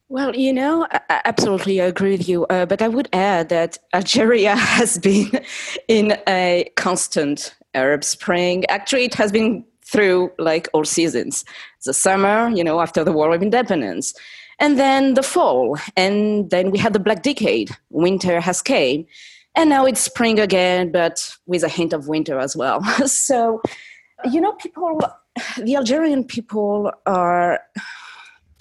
Well, 0.10 0.34
you 0.36 0.54
know, 0.54 0.88
I 0.92 1.22
absolutely 1.26 1.80
agree 1.80 2.12
with 2.12 2.30
you. 2.30 2.46
Uh, 2.46 2.66
but 2.66 2.82
I 2.82 2.88
would 2.88 3.10
add 3.12 3.50
that 3.50 3.78
Algeria 3.94 4.56
has 4.78 4.98
been 4.98 5.32
in 5.88 6.18
a 6.28 6.70
constant 6.76 7.56
Arab 7.74 8.04
Spring. 8.04 8.66
Actually, 8.70 9.06
it 9.06 9.16
has 9.16 9.32
been 9.32 9.66
through 9.84 10.32
like 10.38 10.68
all 10.74 10.86
seasons 10.86 11.46
the 11.86 11.94
summer, 11.94 12.50
you 12.50 12.64
know, 12.64 12.80
after 12.82 13.04
the 13.04 13.12
War 13.12 13.34
of 13.34 13.42
Independence, 13.42 14.14
and 14.60 14.78
then 14.78 15.14
the 15.14 15.24
fall. 15.24 15.78
And 15.96 16.50
then 16.50 16.72
we 16.72 16.78
had 16.78 16.94
the 16.94 17.00
Black 17.00 17.22
Decade. 17.24 17.72
Winter 17.90 18.40
has 18.40 18.62
came. 18.62 19.06
And 19.56 19.70
now 19.70 19.86
it's 19.86 20.02
spring 20.02 20.40
again, 20.40 20.92
but 20.92 21.36
with 21.48 21.64
a 21.64 21.70
hint 21.70 21.92
of 21.92 22.08
winter 22.08 22.38
as 22.40 22.56
well. 22.56 22.84
so, 23.08 23.62
you 24.32 24.40
know, 24.40 24.54
people, 24.54 25.00
the 25.62 25.76
Algerian 25.76 26.24
people 26.24 26.92
are, 27.06 27.60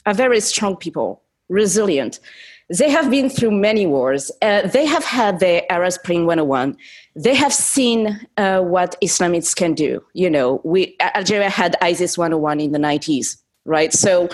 a 0.05 0.15
very 0.15 0.41
strong 0.41 0.77
people 0.77 1.23
resilient. 1.49 2.21
They 2.69 2.91
have 2.91 3.11
been 3.11 3.31
through 3.31 3.53
many 3.53 3.87
wars. 3.87 4.31
Uh, 4.43 4.67
they 4.67 4.87
have 4.87 5.05
had 5.05 5.39
the 5.39 5.71
Arab 5.71 5.93
Spring 5.93 6.27
101. 6.27 6.77
They 7.15 7.35
have 7.35 7.53
seen 7.53 8.21
uh, 8.37 8.61
what 8.61 8.97
Islamists 9.01 9.55
can 9.55 9.75
do. 9.75 10.03
You 10.15 10.31
know, 10.31 10.61
we, 10.65 10.97
Algeria 11.01 11.49
had 11.49 11.77
ISIS 11.81 12.19
101 12.19 12.61
in 12.61 12.73
the 12.73 12.79
90s, 12.79 13.37
right? 13.65 13.93
So 13.93 14.29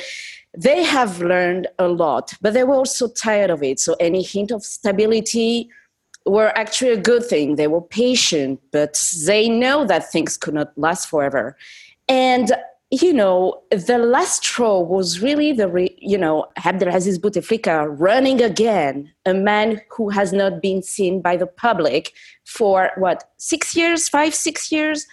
they 0.56 0.82
have 0.82 1.20
learned 1.20 1.68
a 1.78 1.88
lot, 1.88 2.32
but 2.40 2.54
they 2.54 2.64
were 2.64 2.74
also 2.74 3.08
tired 3.08 3.50
of 3.50 3.62
it. 3.62 3.80
So 3.80 3.96
any 4.00 4.22
hint 4.22 4.50
of 4.50 4.64
stability 4.64 5.68
were 6.24 6.56
actually 6.56 6.92
a 6.92 7.00
good 7.00 7.24
thing. 7.24 7.56
They 7.56 7.66
were 7.66 7.82
patient, 7.82 8.60
but 8.70 9.02
they 9.26 9.48
know 9.48 9.84
that 9.84 10.10
things 10.10 10.38
could 10.38 10.54
not 10.54 10.76
last 10.78 11.08
forever. 11.08 11.56
And 12.08 12.52
you 12.92 13.14
know, 13.14 13.62
the 13.70 13.96
last 13.96 14.44
straw 14.44 14.78
was 14.78 15.22
really 15.22 15.52
the, 15.52 15.66
re, 15.66 15.96
you 15.98 16.18
know, 16.18 16.46
Abdelaziz 16.62 17.18
Bouteflika 17.18 17.86
running 17.98 18.42
again, 18.42 19.10
a 19.24 19.32
man 19.32 19.80
who 19.88 20.10
has 20.10 20.30
not 20.30 20.60
been 20.60 20.82
seen 20.82 21.22
by 21.22 21.38
the 21.38 21.46
public 21.46 22.12
for 22.44 22.90
what, 22.98 23.24
six 23.38 23.74
years, 23.74 24.10
five, 24.10 24.34
six 24.34 24.70
years? 24.70 25.06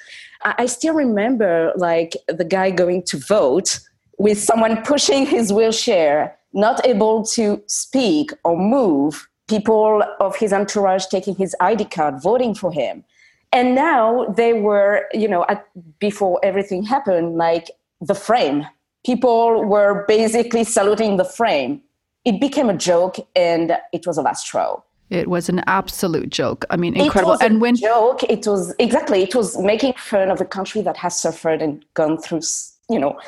I 0.43 0.65
still 0.65 0.93
remember 0.93 1.71
like 1.77 2.17
the 2.27 2.43
guy 2.43 2.69
going 2.69 3.03
to 3.03 3.17
vote 3.17 3.79
with 4.17 4.39
someone 4.39 4.83
pushing 4.83 5.25
his 5.25 5.53
wheelchair, 5.53 6.37
not 6.51 6.85
able 6.85 7.23
to 7.27 7.63
speak 7.67 8.31
or 8.43 8.57
move, 8.57 9.29
people 9.47 10.03
of 10.19 10.35
his 10.35 10.51
entourage 10.51 11.05
taking 11.05 11.35
his 11.35 11.55
ID 11.61 11.85
card, 11.85 12.21
voting 12.21 12.53
for 12.53 12.73
him. 12.73 13.05
And 13.51 13.73
now 13.73 14.25
they 14.25 14.53
were, 14.53 15.05
you 15.13 15.27
know, 15.27 15.45
at, 15.49 15.67
before 15.99 16.39
everything 16.43 16.83
happened, 16.83 17.35
like 17.37 17.71
the 18.01 18.15
frame. 18.15 18.67
People 19.05 19.65
were 19.65 20.05
basically 20.07 20.63
saluting 20.63 21.17
the 21.17 21.25
frame. 21.25 21.81
It 22.25 22.39
became 22.39 22.69
a 22.69 22.77
joke 22.77 23.15
and 23.35 23.77
it 23.91 24.05
was 24.05 24.17
a 24.17 24.21
last 24.21 24.45
straw. 24.45 24.81
It 25.09 25.27
was 25.27 25.49
an 25.49 25.63
absolute 25.65 26.29
joke. 26.29 26.65
I 26.69 26.77
mean, 26.77 26.95
incredible. 26.95 27.37
and 27.41 27.59
when 27.59 27.75
joke, 27.75 28.21
it 28.23 28.45
was 28.45 28.75
exactly 28.77 29.23
it 29.23 29.33
was 29.33 29.57
making 29.57 29.93
fun 29.93 30.29
of 30.29 30.39
a 30.39 30.45
country 30.45 30.81
that 30.83 30.97
has 30.97 31.19
suffered 31.19 31.63
and 31.63 31.83
gone 31.95 32.19
through, 32.19 32.41
you 32.89 32.99
know. 32.99 33.19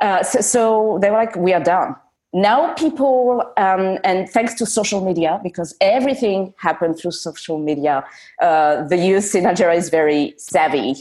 Uh, 0.00 0.22
so, 0.22 0.40
so, 0.40 0.98
they 1.00 1.08
were 1.08 1.16
like, 1.16 1.34
"We 1.36 1.54
are 1.54 1.62
done." 1.62 1.96
Now, 2.34 2.74
people, 2.74 3.44
um, 3.56 3.98
and 4.02 4.28
thanks 4.28 4.54
to 4.54 4.66
social 4.66 5.04
media, 5.04 5.38
because 5.44 5.76
everything 5.80 6.52
happened 6.56 6.98
through 6.98 7.12
social 7.12 7.60
media, 7.60 8.04
uh, 8.42 8.82
the 8.88 8.96
youth 8.96 9.36
in 9.36 9.46
Algeria 9.46 9.78
is 9.78 9.88
very 9.88 10.34
savvy 10.36 10.96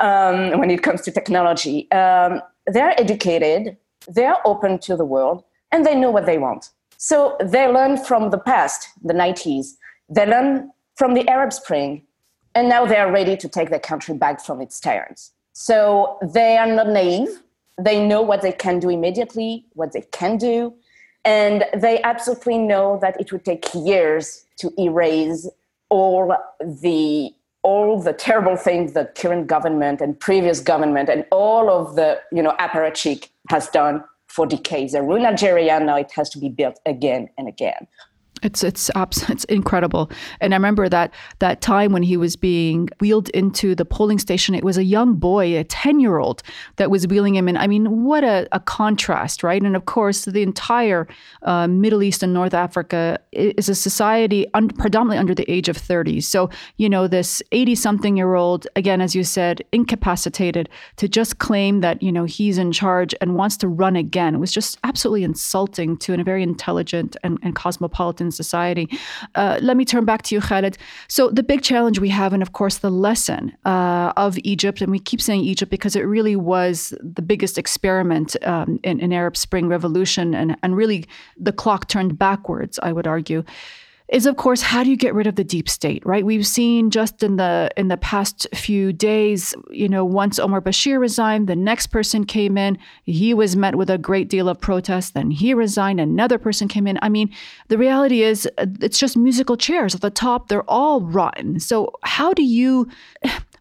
um, 0.00 0.58
when 0.58 0.70
it 0.70 0.82
comes 0.82 1.02
to 1.02 1.10
technology. 1.10 1.90
Um, 1.92 2.40
they're 2.66 2.98
educated, 2.98 3.76
they're 4.08 4.38
open 4.46 4.78
to 4.78 4.96
the 4.96 5.04
world, 5.04 5.44
and 5.70 5.84
they 5.84 5.94
know 5.94 6.10
what 6.10 6.24
they 6.24 6.38
want. 6.38 6.70
So 6.96 7.36
they 7.44 7.68
learn 7.68 7.98
from 7.98 8.30
the 8.30 8.38
past, 8.38 8.88
the 9.04 9.12
90s. 9.12 9.76
They 10.08 10.24
learn 10.24 10.70
from 10.96 11.12
the 11.12 11.28
Arab 11.28 11.52
Spring, 11.52 12.06
and 12.54 12.70
now 12.70 12.86
they 12.86 12.96
are 12.96 13.12
ready 13.12 13.36
to 13.36 13.48
take 13.50 13.68
their 13.68 13.80
country 13.80 14.14
back 14.16 14.40
from 14.40 14.62
its 14.62 14.80
tyrants. 14.80 15.32
So 15.52 16.16
they 16.22 16.56
are 16.56 16.66
not 16.66 16.88
naive. 16.88 17.42
They 17.78 18.04
know 18.04 18.22
what 18.22 18.42
they 18.42 18.52
can 18.52 18.78
do 18.78 18.90
immediately, 18.90 19.64
what 19.74 19.92
they 19.92 20.02
can 20.12 20.36
do, 20.36 20.74
and 21.24 21.64
they 21.74 22.02
absolutely 22.02 22.58
know 22.58 22.98
that 23.00 23.20
it 23.20 23.32
would 23.32 23.44
take 23.44 23.66
years 23.74 24.44
to 24.58 24.72
erase 24.78 25.48
all 25.88 26.34
the 26.60 27.30
all 27.62 28.00
the 28.00 28.14
terrible 28.14 28.56
things 28.56 28.94
that 28.94 29.14
current 29.14 29.46
government 29.46 30.00
and 30.00 30.18
previous 30.18 30.60
government 30.60 31.10
and 31.10 31.26
all 31.30 31.68
of 31.68 31.96
the 31.96 32.18
you 32.32 32.42
know 32.42 32.54
apparatchik 32.58 33.28
has 33.50 33.68
done 33.68 34.02
for 34.28 34.46
decades. 34.46 34.94
A 34.94 35.02
ruined 35.02 35.26
Algeria 35.26 35.78
now 35.80 35.96
it 35.96 36.12
has 36.12 36.30
to 36.30 36.38
be 36.38 36.48
built 36.48 36.78
again 36.86 37.28
and 37.36 37.48
again. 37.48 37.86
It's 38.42 38.64
it's 38.64 38.90
it's 38.96 39.44
incredible, 39.44 40.10
and 40.40 40.54
I 40.54 40.56
remember 40.56 40.88
that 40.88 41.12
that 41.38 41.60
time 41.60 41.92
when 41.92 42.02
he 42.02 42.16
was 42.16 42.36
being 42.36 42.88
wheeled 43.00 43.28
into 43.30 43.74
the 43.74 43.84
polling 43.84 44.18
station. 44.18 44.54
It 44.54 44.64
was 44.64 44.78
a 44.78 44.84
young 44.84 45.14
boy, 45.14 45.58
a 45.58 45.64
ten 45.64 46.00
year 46.00 46.18
old, 46.18 46.42
that 46.76 46.90
was 46.90 47.06
wheeling 47.06 47.34
him 47.34 47.48
in. 47.48 47.56
I 47.56 47.66
mean, 47.66 48.04
what 48.04 48.24
a, 48.24 48.48
a 48.52 48.60
contrast, 48.60 49.42
right? 49.42 49.62
And 49.62 49.76
of 49.76 49.86
course, 49.86 50.24
the 50.24 50.42
entire 50.42 51.06
uh, 51.42 51.66
Middle 51.66 52.02
East 52.02 52.22
and 52.22 52.32
North 52.32 52.54
Africa 52.54 53.18
is 53.32 53.68
a 53.68 53.74
society 53.74 54.46
un- 54.54 54.68
predominantly 54.68 55.18
under 55.18 55.34
the 55.34 55.50
age 55.50 55.68
of 55.68 55.76
thirty. 55.76 56.20
So 56.20 56.50
you 56.76 56.88
know, 56.88 57.06
this 57.06 57.42
eighty 57.52 57.74
something 57.74 58.16
year 58.16 58.34
old, 58.34 58.66
again, 58.76 59.00
as 59.00 59.14
you 59.14 59.24
said, 59.24 59.62
incapacitated, 59.72 60.68
to 60.96 61.08
just 61.08 61.38
claim 61.38 61.80
that 61.80 62.02
you 62.02 62.12
know 62.12 62.24
he's 62.24 62.58
in 62.58 62.72
charge 62.72 63.14
and 63.20 63.34
wants 63.34 63.56
to 63.58 63.68
run 63.68 63.96
again 63.96 64.40
was 64.40 64.52
just 64.52 64.78
absolutely 64.84 65.24
insulting 65.24 65.96
to 65.96 66.14
a 66.14 66.24
very 66.24 66.42
intelligent 66.42 67.16
and, 67.22 67.38
and 67.42 67.54
cosmopolitan 67.54 68.29
society. 68.30 68.88
Uh, 69.34 69.58
let 69.62 69.76
me 69.76 69.84
turn 69.84 70.04
back 70.04 70.22
to 70.22 70.34
you, 70.34 70.40
Khaled. 70.40 70.78
So, 71.08 71.30
the 71.30 71.42
big 71.42 71.62
challenge 71.62 71.98
we 71.98 72.08
have, 72.10 72.32
and 72.32 72.42
of 72.42 72.52
course, 72.52 72.78
the 72.78 72.90
lesson 72.90 73.56
uh, 73.64 74.12
of 74.16 74.38
Egypt, 74.44 74.80
and 74.80 74.90
we 74.90 74.98
keep 74.98 75.20
saying 75.20 75.42
Egypt 75.42 75.70
because 75.70 75.96
it 75.96 76.02
really 76.02 76.36
was 76.36 76.94
the 77.02 77.22
biggest 77.22 77.58
experiment 77.58 78.36
um, 78.46 78.78
in, 78.82 79.00
in 79.00 79.12
Arab 79.12 79.36
Spring 79.36 79.68
Revolution, 79.68 80.34
and, 80.34 80.56
and 80.62 80.76
really 80.76 81.06
the 81.36 81.52
clock 81.52 81.88
turned 81.88 82.18
backwards, 82.18 82.78
I 82.82 82.92
would 82.92 83.06
argue 83.06 83.44
is 84.10 84.26
of 84.26 84.36
course 84.36 84.60
how 84.60 84.82
do 84.82 84.90
you 84.90 84.96
get 84.96 85.14
rid 85.14 85.26
of 85.26 85.36
the 85.36 85.44
deep 85.44 85.68
state 85.68 86.04
right? 86.04 86.24
We've 86.24 86.46
seen 86.46 86.90
just 86.90 87.22
in 87.22 87.36
the 87.36 87.70
in 87.76 87.88
the 87.88 87.96
past 87.96 88.46
few 88.54 88.92
days 88.92 89.54
you 89.70 89.88
know 89.88 90.04
once 90.04 90.38
Omar 90.38 90.60
Bashir 90.60 90.98
resigned 90.98 91.48
the 91.48 91.56
next 91.56 91.88
person 91.88 92.24
came 92.24 92.58
in 92.58 92.78
he 93.04 93.32
was 93.32 93.56
met 93.56 93.76
with 93.76 93.90
a 93.90 93.98
great 93.98 94.28
deal 94.28 94.48
of 94.48 94.60
protest 94.60 95.14
then 95.14 95.30
he 95.30 95.54
resigned 95.54 96.00
another 96.00 96.38
person 96.38 96.68
came 96.68 96.86
in. 96.86 96.98
I 97.02 97.08
mean 97.08 97.30
the 97.68 97.78
reality 97.78 98.22
is 98.22 98.48
uh, 98.58 98.66
it's 98.80 98.98
just 98.98 99.16
musical 99.16 99.56
chairs 99.56 99.94
at 99.94 100.00
the 100.00 100.10
top 100.10 100.48
they're 100.48 100.68
all 100.68 101.00
rotten. 101.00 101.60
So 101.60 101.92
how 102.02 102.32
do 102.32 102.42
you 102.42 102.88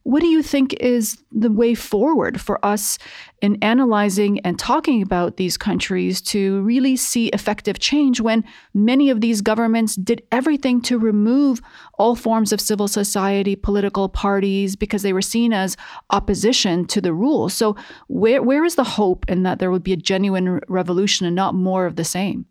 what 0.09 0.21
do 0.21 0.27
you 0.27 0.41
think 0.41 0.73
is 0.79 1.21
the 1.31 1.51
way 1.51 1.75
forward 1.75 2.41
for 2.41 2.63
us 2.65 2.97
in 3.43 3.59
analyzing 3.61 4.39
and 4.39 4.57
talking 4.57 5.03
about 5.03 5.37
these 5.37 5.55
countries 5.55 6.19
to 6.19 6.63
really 6.63 6.95
see 6.95 7.27
effective 7.27 7.77
change 7.77 8.19
when 8.19 8.43
many 8.73 9.11
of 9.11 9.21
these 9.21 9.41
governments 9.41 9.95
did 9.95 10.23
everything 10.31 10.81
to 10.81 10.97
remove 10.97 11.61
all 11.99 12.15
forms 12.15 12.51
of 12.51 12.59
civil 12.59 12.87
society, 12.87 13.55
political 13.55 14.09
parties, 14.09 14.75
because 14.75 15.03
they 15.03 15.13
were 15.13 15.21
seen 15.21 15.53
as 15.53 15.77
opposition 16.09 16.85
to 16.87 16.99
the 16.99 17.13
rule? 17.13 17.47
So, 17.47 17.75
where, 18.07 18.41
where 18.41 18.65
is 18.65 18.73
the 18.73 18.83
hope 18.83 19.29
in 19.29 19.43
that 19.43 19.59
there 19.59 19.69
would 19.69 19.83
be 19.83 19.93
a 19.93 19.97
genuine 20.11 20.59
revolution 20.67 21.27
and 21.27 21.35
not 21.35 21.53
more 21.53 21.85
of 21.85 21.97
the 21.97 22.03
same? 22.03 22.47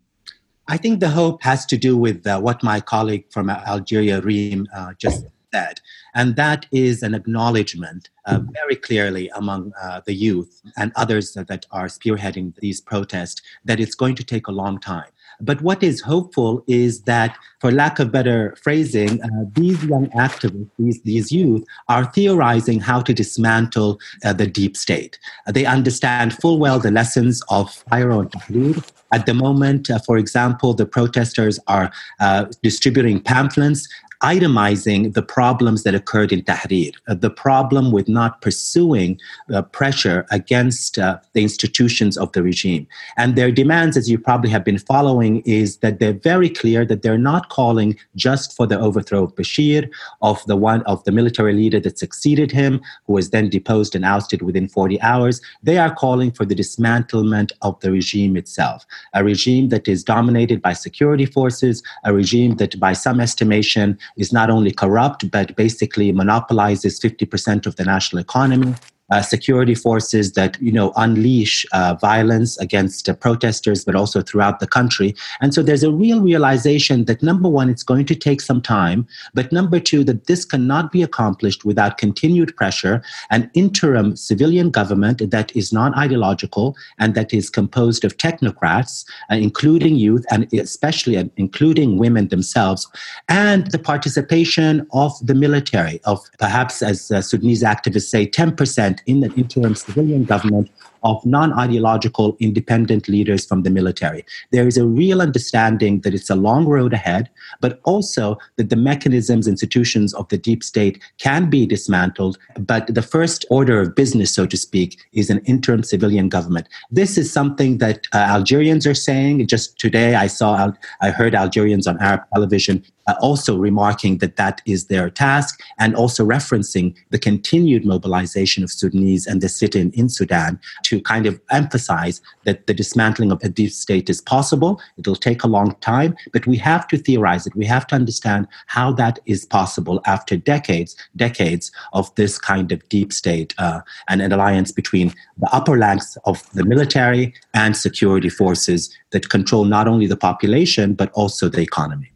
I 0.69 0.77
think 0.77 1.01
the 1.01 1.09
hope 1.09 1.43
has 1.43 1.65
to 1.65 1.77
do 1.77 1.97
with 1.97 2.25
uh, 2.25 2.39
what 2.39 2.63
my 2.63 2.79
colleague 2.79 3.25
from 3.31 3.49
Algeria, 3.49 4.21
Rim, 4.21 4.65
uh, 4.73 4.93
just 4.97 5.25
said. 5.53 5.81
And 6.15 6.35
that 6.35 6.65
is 6.71 7.03
an 7.03 7.13
acknowledgement 7.13 8.09
uh, 8.25 8.39
very 8.51 8.75
clearly 8.75 9.29
among 9.35 9.73
uh, 9.81 10.01
the 10.05 10.13
youth 10.13 10.61
and 10.77 10.91
others 10.95 11.33
that 11.33 11.65
are 11.71 11.87
spearheading 11.87 12.55
these 12.59 12.81
protests 12.81 13.41
that 13.65 13.79
it's 13.79 13.95
going 13.95 14.15
to 14.15 14.23
take 14.23 14.47
a 14.47 14.51
long 14.51 14.79
time. 14.79 15.11
But 15.41 15.61
what 15.61 15.83
is 15.83 16.01
hopeful 16.01 16.63
is 16.67 17.03
that, 17.03 17.37
for 17.61 17.71
lack 17.71 17.99
of 17.99 18.11
better 18.11 18.55
phrasing, 18.61 19.21
uh, 19.21 19.27
these 19.53 19.81
young 19.85 20.07
activists, 20.09 20.69
these, 20.77 21.01
these 21.03 21.31
youth, 21.31 21.63
are 21.87 22.05
theorizing 22.05 22.81
how 22.81 23.01
to 23.01 23.13
dismantle 23.13 23.99
uh, 24.25 24.33
the 24.33 24.47
deep 24.47 24.75
state. 24.75 25.17
Uh, 25.47 25.53
they 25.53 25.65
understand 25.65 26.33
full 26.33 26.59
well 26.59 26.79
the 26.79 26.91
lessons 26.91 27.41
of 27.49 27.83
Cairo 27.89 28.19
and 28.19 28.31
Tahrir. 28.31 28.91
At 29.13 29.25
the 29.25 29.33
moment, 29.33 29.89
uh, 29.89 29.99
for 29.99 30.17
example, 30.17 30.73
the 30.73 30.85
protesters 30.85 31.57
are 31.67 31.89
uh, 32.19 32.45
distributing 32.61 33.21
pamphlets 33.21 33.87
itemizing 34.21 35.13
the 35.13 35.21
problems 35.21 35.83
that 35.83 35.95
occurred 35.95 36.31
in 36.31 36.41
Tahrir, 36.41 36.93
uh, 37.07 37.13
the 37.13 37.29
problem 37.29 37.91
with 37.91 38.09
not 38.09 38.41
pursuing 38.41 39.19
uh, 39.53 39.61
pressure 39.61 40.25
against 40.29 40.99
uh, 40.99 41.19
the 41.33 41.41
institutions 41.41 42.17
of 42.17 42.31
the 42.33 42.43
regime. 42.43 42.85
And 43.17 43.35
their 43.35 43.51
demands, 43.51 43.95
as 43.95 44.09
you 44.09 44.19
probably 44.19 44.49
have 44.49 44.65
been 44.65 44.77
following, 44.77 45.41
is 45.45 45.77
that 45.77 45.99
they're 45.99 46.13
very 46.13 46.49
clear 46.49 46.85
that 46.85 47.01
they're 47.01 47.17
not 47.17 47.49
calling 47.49 47.97
just 48.15 48.55
for 48.55 48.67
the 48.67 48.79
overthrow 48.79 49.23
of 49.23 49.35
Bashir, 49.35 49.89
of 50.21 50.45
the 50.47 50.57
one 50.57 50.81
of 50.83 51.03
the 51.05 51.11
military 51.11 51.53
leader 51.53 51.79
that 51.79 51.97
succeeded 51.97 52.51
him, 52.51 52.81
who 53.07 53.13
was 53.13 53.29
then 53.29 53.49
deposed 53.49 53.95
and 53.95 54.03
ousted 54.03 54.41
within 54.41 54.67
40 54.67 55.01
hours. 55.01 55.39
They 55.63 55.77
are 55.77 55.93
calling 55.93 56.31
for 56.31 56.45
the 56.45 56.55
dismantlement 56.55 57.51
of 57.61 57.79
the 57.79 57.91
regime 57.91 58.35
itself, 58.35 58.85
a 59.13 59.23
regime 59.23 59.69
that 59.69 59.87
is 59.87 60.03
dominated 60.03 60.61
by 60.61 60.73
security 60.73 61.25
forces, 61.25 61.81
a 62.03 62.13
regime 62.13 62.55
that, 62.55 62.77
by 62.79 62.93
some 62.93 63.21
estimation, 63.21 63.97
is 64.17 64.33
not 64.33 64.49
only 64.49 64.71
corrupt, 64.71 65.29
but 65.31 65.55
basically 65.55 66.11
monopolizes 66.11 66.99
50% 66.99 67.65
of 67.65 67.75
the 67.75 67.83
national 67.83 68.21
economy 68.21 68.75
uh, 69.11 69.21
security 69.21 69.75
forces 69.75 70.33
that 70.33 70.61
you 70.61 70.71
know 70.71 70.91
unleash 70.95 71.65
uh, 71.73 71.95
violence 71.99 72.57
against 72.59 73.09
uh, 73.09 73.13
protesters, 73.13 73.85
but 73.85 73.95
also 73.95 74.21
throughout 74.21 74.59
the 74.59 74.67
country. 74.67 75.15
And 75.41 75.53
so 75.53 75.61
there's 75.63 75.83
a 75.83 75.91
real 75.91 76.21
realization 76.21 77.05
that 77.05 77.23
number 77.23 77.49
one, 77.49 77.69
it's 77.69 77.83
going 77.83 78.05
to 78.05 78.15
take 78.15 78.41
some 78.41 78.61
time, 78.61 79.07
but 79.33 79.51
number 79.51 79.79
two, 79.79 80.03
that 80.05 80.27
this 80.27 80.45
cannot 80.45 80.91
be 80.91 81.01
accomplished 81.01 81.65
without 81.65 81.97
continued 81.97 82.55
pressure, 82.55 83.01
an 83.29 83.49
interim 83.53 84.15
civilian 84.15 84.69
government 84.69 85.29
that 85.31 85.55
is 85.55 85.73
non 85.73 85.93
ideological 85.95 86.75
and 86.97 87.15
that 87.15 87.33
is 87.33 87.49
composed 87.49 88.03
of 88.05 88.17
technocrats, 88.17 89.05
uh, 89.31 89.35
including 89.35 89.95
youth 89.95 90.25
and 90.31 90.51
especially 90.53 91.17
uh, 91.17 91.25
including 91.37 91.97
women 91.97 92.27
themselves, 92.27 92.87
and 93.27 93.71
the 93.71 93.79
participation 93.79 94.87
of 94.93 95.13
the 95.25 95.33
military, 95.33 95.99
of 96.05 96.19
perhaps, 96.39 96.81
as 96.81 97.11
uh, 97.11 97.21
Sudanese 97.21 97.63
activists 97.63 98.09
say, 98.09 98.27
10% 98.27 98.98
in 99.05 99.23
an 99.23 99.33
interim 99.33 99.75
civilian 99.75 100.23
government 100.25 100.69
of 101.03 101.25
non 101.25 101.53
ideological 101.53 102.35
independent 102.39 103.07
leaders 103.07 103.45
from 103.45 103.63
the 103.63 103.69
military. 103.69 104.25
There 104.51 104.67
is 104.67 104.77
a 104.77 104.85
real 104.85 105.21
understanding 105.21 106.01
that 106.01 106.13
it's 106.13 106.29
a 106.29 106.35
long 106.35 106.65
road 106.65 106.93
ahead, 106.93 107.29
but 107.61 107.79
also 107.83 108.37
that 108.57 108.69
the 108.69 108.75
mechanisms, 108.75 109.47
institutions 109.47 110.13
of 110.13 110.27
the 110.29 110.37
deep 110.37 110.63
state 110.63 111.01
can 111.17 111.49
be 111.49 111.65
dismantled. 111.65 112.37
But 112.57 112.93
the 112.93 113.01
first 113.01 113.45
order 113.49 113.81
of 113.81 113.95
business, 113.95 114.33
so 114.33 114.45
to 114.45 114.57
speak, 114.57 114.99
is 115.13 115.29
an 115.29 115.39
interim 115.45 115.83
civilian 115.83 116.29
government. 116.29 116.67
This 116.91 117.17
is 117.17 117.31
something 117.31 117.77
that 117.77 118.07
uh, 118.13 118.17
Algerians 118.17 118.85
are 118.85 118.93
saying. 118.93 119.47
Just 119.47 119.79
today, 119.79 120.15
I 120.15 120.27
saw, 120.27 120.71
I 121.01 121.11
heard 121.11 121.35
Algerians 121.35 121.87
on 121.87 121.99
Arab 121.99 122.21
television 122.33 122.83
uh, 123.09 123.15
also 123.21 123.57
remarking 123.57 124.19
that 124.19 124.35
that 124.35 124.61
is 124.67 124.85
their 124.85 125.09
task 125.09 125.59
and 125.79 125.95
also 125.95 126.23
referencing 126.23 126.95
the 127.09 127.17
continued 127.17 127.83
mobilization 127.83 128.63
of 128.63 128.69
Sudanese 128.71 129.25
and 129.25 129.41
the 129.41 129.49
sit-in 129.49 129.91
in 129.91 130.09
Sudan 130.09 130.59
to 130.83 131.01
kind 131.01 131.25
of 131.25 131.41
emphasize 131.49 132.21
that 132.45 132.67
the 132.67 132.73
dismantling 132.73 133.31
of 133.31 133.41
a 133.43 133.49
deep 133.49 133.71
state 133.71 134.09
is 134.09 134.21
possible. 134.21 134.79
It'll 134.97 135.15
take 135.15 135.43
a 135.43 135.47
long 135.47 135.75
time, 135.81 136.15
but 136.33 136.45
we 136.45 136.57
have 136.57 136.87
to 136.89 136.97
theorize 136.97 137.47
it. 137.47 137.55
We 137.55 137.65
have 137.65 137.87
to 137.87 137.95
understand 137.95 138.47
how 138.67 138.91
that 138.93 139.17
is 139.25 139.45
possible 139.45 140.01
after 140.05 140.37
decades, 140.37 140.95
decades 141.15 141.71
of 141.93 142.13
this 142.13 142.37
kind 142.37 142.71
of 142.71 142.87
deep 142.89 143.11
state 143.11 143.55
uh, 143.57 143.81
and 144.07 144.21
an 144.21 144.31
alliance 144.31 144.71
between 144.71 145.15
the 145.37 145.49
upper 145.51 145.77
ranks 145.77 146.15
of 146.25 146.47
the 146.53 146.63
military 146.63 147.33
and 147.55 147.75
security 147.75 148.29
forces 148.29 148.95
that 149.11 149.29
control 149.29 149.65
not 149.65 149.87
only 149.87 150.05
the 150.05 150.17
population 150.17 150.93
but 150.93 151.11
also 151.13 151.49
the 151.49 151.61
economy. 151.61 152.11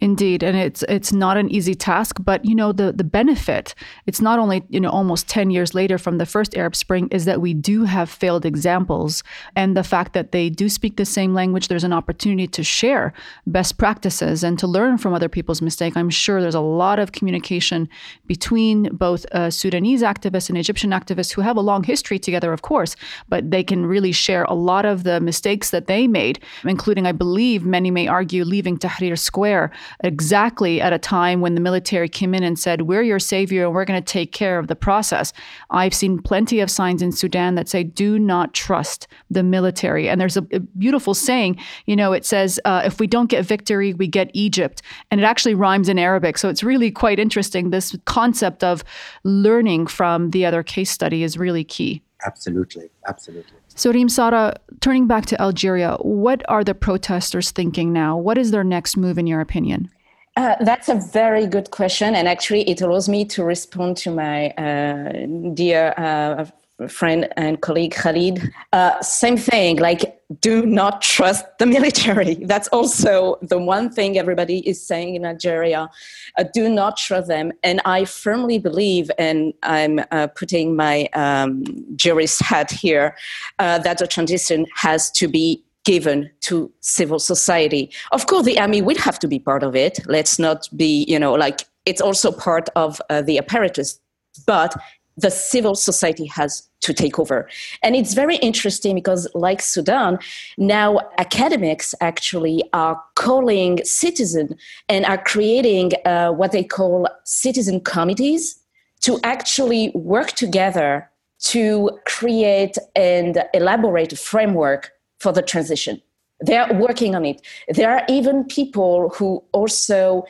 Indeed, 0.00 0.44
and 0.44 0.56
it's 0.56 0.84
it's 0.88 1.12
not 1.12 1.36
an 1.36 1.50
easy 1.50 1.74
task, 1.74 2.18
but 2.22 2.44
you 2.44 2.54
know 2.54 2.70
the 2.70 2.92
the 2.92 3.02
benefit. 3.02 3.74
It's 4.06 4.20
not 4.20 4.38
only 4.38 4.62
you 4.68 4.78
know 4.78 4.90
almost 4.90 5.26
ten 5.26 5.50
years 5.50 5.74
later 5.74 5.98
from 5.98 6.18
the 6.18 6.26
first 6.26 6.56
Arab 6.56 6.76
Spring 6.76 7.08
is 7.10 7.24
that 7.24 7.40
we 7.40 7.52
do 7.52 7.82
have 7.82 8.08
failed 8.08 8.46
examples, 8.46 9.24
and 9.56 9.76
the 9.76 9.82
fact 9.82 10.12
that 10.12 10.30
they 10.30 10.50
do 10.50 10.68
speak 10.68 10.96
the 10.96 11.04
same 11.04 11.34
language. 11.34 11.66
There's 11.66 11.82
an 11.82 11.92
opportunity 11.92 12.46
to 12.46 12.62
share 12.62 13.12
best 13.48 13.76
practices 13.76 14.44
and 14.44 14.56
to 14.60 14.68
learn 14.68 14.98
from 14.98 15.14
other 15.14 15.28
people's 15.28 15.60
mistakes. 15.60 15.96
I'm 15.96 16.10
sure 16.10 16.40
there's 16.40 16.54
a 16.54 16.60
lot 16.60 17.00
of 17.00 17.10
communication 17.10 17.88
between 18.26 18.94
both 18.96 19.26
uh, 19.32 19.50
Sudanese 19.50 20.02
activists 20.02 20.48
and 20.48 20.56
Egyptian 20.56 20.90
activists 20.90 21.32
who 21.32 21.42
have 21.42 21.56
a 21.56 21.60
long 21.60 21.82
history 21.82 22.20
together, 22.20 22.52
of 22.52 22.62
course, 22.62 22.94
but 23.28 23.50
they 23.50 23.64
can 23.64 23.84
really 23.84 24.12
share 24.12 24.44
a 24.44 24.54
lot 24.54 24.84
of 24.84 25.02
the 25.02 25.20
mistakes 25.20 25.70
that 25.70 25.88
they 25.88 26.06
made, 26.06 26.38
including, 26.64 27.04
I 27.04 27.12
believe, 27.12 27.64
many 27.66 27.90
may 27.90 28.06
argue, 28.06 28.44
leaving 28.44 28.78
Tahrir 28.78 29.18
Square 29.18 29.72
exactly 30.04 30.80
at 30.80 30.92
a 30.92 30.98
time 30.98 31.40
when 31.40 31.54
the 31.54 31.60
military 31.60 32.08
came 32.08 32.34
in 32.34 32.42
and 32.42 32.58
said, 32.58 32.82
We're 32.82 33.02
your 33.02 33.18
savior 33.18 33.64
and 33.64 33.74
we're 33.74 33.84
going 33.84 34.02
to 34.02 34.12
take 34.12 34.32
care 34.32 34.58
of 34.58 34.66
the 34.66 34.76
process. 34.76 35.32
I've 35.70 35.94
seen 35.94 36.20
plenty 36.20 36.60
of 36.60 36.70
signs 36.70 37.02
in 37.02 37.12
Sudan 37.12 37.54
that 37.54 37.68
say, 37.68 37.84
Do 37.84 38.18
not 38.18 38.54
trust 38.54 39.06
the 39.30 39.42
military. 39.42 40.08
And 40.08 40.20
there's 40.20 40.36
a, 40.36 40.46
a 40.52 40.60
beautiful 40.60 41.14
saying, 41.14 41.58
you 41.86 41.96
know, 41.96 42.12
it 42.12 42.24
says, 42.24 42.60
uh, 42.64 42.82
If 42.84 43.00
we 43.00 43.06
don't 43.06 43.30
get 43.30 43.44
victory, 43.44 43.94
we 43.94 44.06
get 44.06 44.30
Egypt. 44.34 44.82
And 45.10 45.20
it 45.20 45.24
actually 45.24 45.54
rhymes 45.54 45.88
in 45.88 45.98
Arabic. 45.98 46.38
So 46.38 46.48
it's 46.48 46.62
really 46.62 46.90
quite 46.90 47.18
interesting. 47.18 47.70
This 47.70 47.96
concept 48.04 48.64
of 48.64 48.84
learning 49.24 49.86
from 49.86 50.30
the 50.30 50.46
other 50.46 50.62
case 50.62 50.90
study 50.90 51.22
is 51.22 51.38
really 51.38 51.64
key. 51.64 52.02
Absolutely. 52.26 52.90
Absolutely. 53.06 53.56
So, 53.78 53.92
Rim-Sarah, 53.92 54.56
turning 54.80 55.06
back 55.06 55.26
to 55.26 55.40
Algeria, 55.40 55.98
what 56.00 56.42
are 56.48 56.64
the 56.64 56.74
protesters 56.74 57.52
thinking 57.52 57.92
now? 57.92 58.18
What 58.18 58.36
is 58.36 58.50
their 58.50 58.64
next 58.64 58.96
move, 58.96 59.18
in 59.18 59.28
your 59.28 59.40
opinion? 59.40 59.88
Uh, 60.36 60.56
that's 60.64 60.88
a 60.88 60.96
very 60.96 61.46
good 61.46 61.70
question, 61.70 62.16
and 62.16 62.26
actually, 62.26 62.68
it 62.68 62.80
allows 62.80 63.08
me 63.08 63.24
to 63.26 63.44
respond 63.44 63.96
to 63.98 64.10
my 64.10 64.48
uh, 64.50 65.26
dear 65.54 65.94
uh, 65.96 66.46
friend 66.86 67.28
and 67.36 67.60
colleague 67.60 67.92
Khalid. 67.92 68.52
Uh, 68.72 69.00
same 69.02 69.36
thing, 69.36 69.78
like 69.78 70.14
do 70.40 70.64
not 70.66 71.02
trust 71.02 71.44
the 71.58 71.66
military. 71.76 72.34
That's 72.34 72.68
also 72.68 73.38
the 73.42 73.58
one 73.58 73.90
thing 73.90 74.18
everybody 74.18 74.66
is 74.68 74.84
saying 74.84 75.14
in 75.14 75.24
Algeria. 75.24 75.88
Uh, 76.36 76.44
do 76.52 76.68
not 76.68 76.96
trust 76.96 77.28
them. 77.28 77.52
And 77.62 77.80
I 77.84 78.04
firmly 78.04 78.58
believe, 78.58 79.10
and 79.18 79.54
I'm 79.62 80.00
uh, 80.10 80.28
putting 80.28 80.76
my 80.76 81.08
um, 81.14 81.64
jurist 81.96 82.42
hat 82.42 82.70
here, 82.70 83.16
uh, 83.58 83.78
that 83.78 83.98
the 83.98 84.06
transition 84.06 84.66
has 84.74 85.10
to 85.12 85.28
be 85.28 85.64
given 85.84 86.30
to 86.40 86.70
civil 86.80 87.18
society. 87.18 87.90
Of 88.12 88.26
course, 88.26 88.44
the 88.44 88.58
army 88.58 88.82
will 88.82 88.98
have 88.98 89.18
to 89.20 89.28
be 89.28 89.38
part 89.38 89.62
of 89.62 89.74
it. 89.74 90.00
Let's 90.06 90.38
not 90.38 90.68
be, 90.76 91.04
you 91.08 91.18
know, 91.18 91.32
like 91.32 91.62
it's 91.86 92.02
also 92.02 92.30
part 92.30 92.68
of 92.76 93.00
uh, 93.08 93.22
the 93.22 93.38
apparatus. 93.38 93.98
But 94.46 94.76
the 95.18 95.30
civil 95.30 95.74
society 95.74 96.26
has 96.26 96.68
to 96.80 96.94
take 96.94 97.18
over. 97.18 97.48
And 97.82 97.96
it's 97.96 98.14
very 98.14 98.36
interesting 98.36 98.94
because, 98.94 99.28
like 99.34 99.60
Sudan, 99.60 100.18
now 100.56 101.00
academics 101.18 101.94
actually 102.00 102.62
are 102.72 103.02
calling 103.16 103.84
citizens 103.84 104.52
and 104.88 105.04
are 105.04 105.18
creating 105.18 105.92
uh, 106.04 106.30
what 106.30 106.52
they 106.52 106.62
call 106.62 107.08
citizen 107.24 107.80
committees 107.80 108.60
to 109.00 109.18
actually 109.24 109.90
work 109.94 110.32
together 110.32 111.10
to 111.40 111.90
create 112.04 112.76
and 112.94 113.44
elaborate 113.54 114.12
a 114.12 114.16
framework 114.16 114.92
for 115.18 115.32
the 115.32 115.42
transition. 115.42 116.00
They 116.44 116.56
are 116.56 116.72
working 116.74 117.16
on 117.16 117.24
it. 117.24 117.42
There 117.68 117.90
are 117.90 118.04
even 118.08 118.44
people 118.44 119.10
who 119.16 119.42
also 119.52 120.24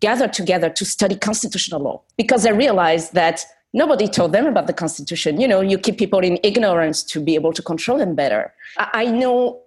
gather 0.00 0.28
together 0.28 0.68
to 0.68 0.84
study 0.84 1.16
constitutional 1.16 1.80
law 1.80 2.02
because 2.18 2.42
they 2.42 2.52
realize 2.52 3.10
that 3.10 3.46
nobody 3.82 4.08
told 4.08 4.32
them 4.32 4.46
about 4.46 4.66
the 4.66 4.72
constitution. 4.84 5.40
You 5.40 5.48
know 5.48 5.60
you 5.60 5.78
keep 5.78 5.96
people 5.98 6.20
in 6.20 6.38
ignorance 6.42 6.98
to 7.12 7.20
be 7.20 7.34
able 7.40 7.52
to 7.52 7.62
control 7.62 7.98
them 7.98 8.14
better. 8.22 8.52
I 8.78 9.04
know 9.06 9.60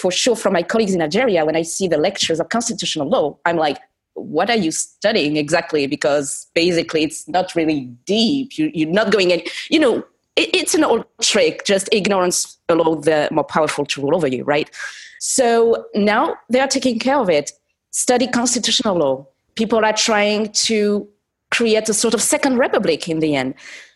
for 0.00 0.10
sure 0.10 0.36
from 0.36 0.52
my 0.52 0.64
colleagues 0.72 0.94
in 0.96 1.00
algeria 1.00 1.44
when 1.44 1.54
i 1.54 1.62
see 1.62 1.86
the 1.86 1.96
lectures 1.96 2.40
of 2.40 2.48
constitutional 2.48 3.08
law 3.08 3.38
i'm 3.44 3.56
like 3.56 3.78
what 4.16 4.50
are 4.50 4.56
you 4.56 4.70
studying 4.70 5.36
exactly? 5.36 5.86
Because 5.86 6.46
basically 6.54 7.04
it's 7.04 7.28
not 7.28 7.54
really 7.54 7.82
deep. 8.06 8.58
You, 8.58 8.88
are 8.88 8.92
not 8.92 9.12
going 9.12 9.30
in 9.30 9.42
you 9.68 9.78
know 9.78 10.04
it, 10.34 10.54
it's 10.54 10.74
an 10.74 10.84
old 10.84 11.04
trick. 11.20 11.64
Just 11.64 11.88
ignorance 11.92 12.58
allow 12.68 12.96
the 12.96 13.28
more 13.30 13.44
powerful 13.44 13.86
to 13.86 14.00
rule 14.00 14.16
over 14.16 14.26
you 14.26 14.44
right? 14.44 14.70
So 15.20 15.86
now 15.94 16.36
they 16.48 16.60
are 16.60 16.68
taking 16.68 16.98
care 16.98 17.18
of 17.18 17.30
it. 17.30 17.52
Study 17.90 18.26
constitutional 18.26 18.96
law. 18.96 19.26
People 19.54 19.84
are 19.84 19.92
trying 19.92 20.52
to 20.52 21.08
create 21.50 21.88
a 21.88 21.94
sort 21.94 22.14
of 22.14 22.22
second 22.22 22.58
republic 22.58 23.08
in 23.08 23.20
the 23.20 23.34
end. 23.34 23.54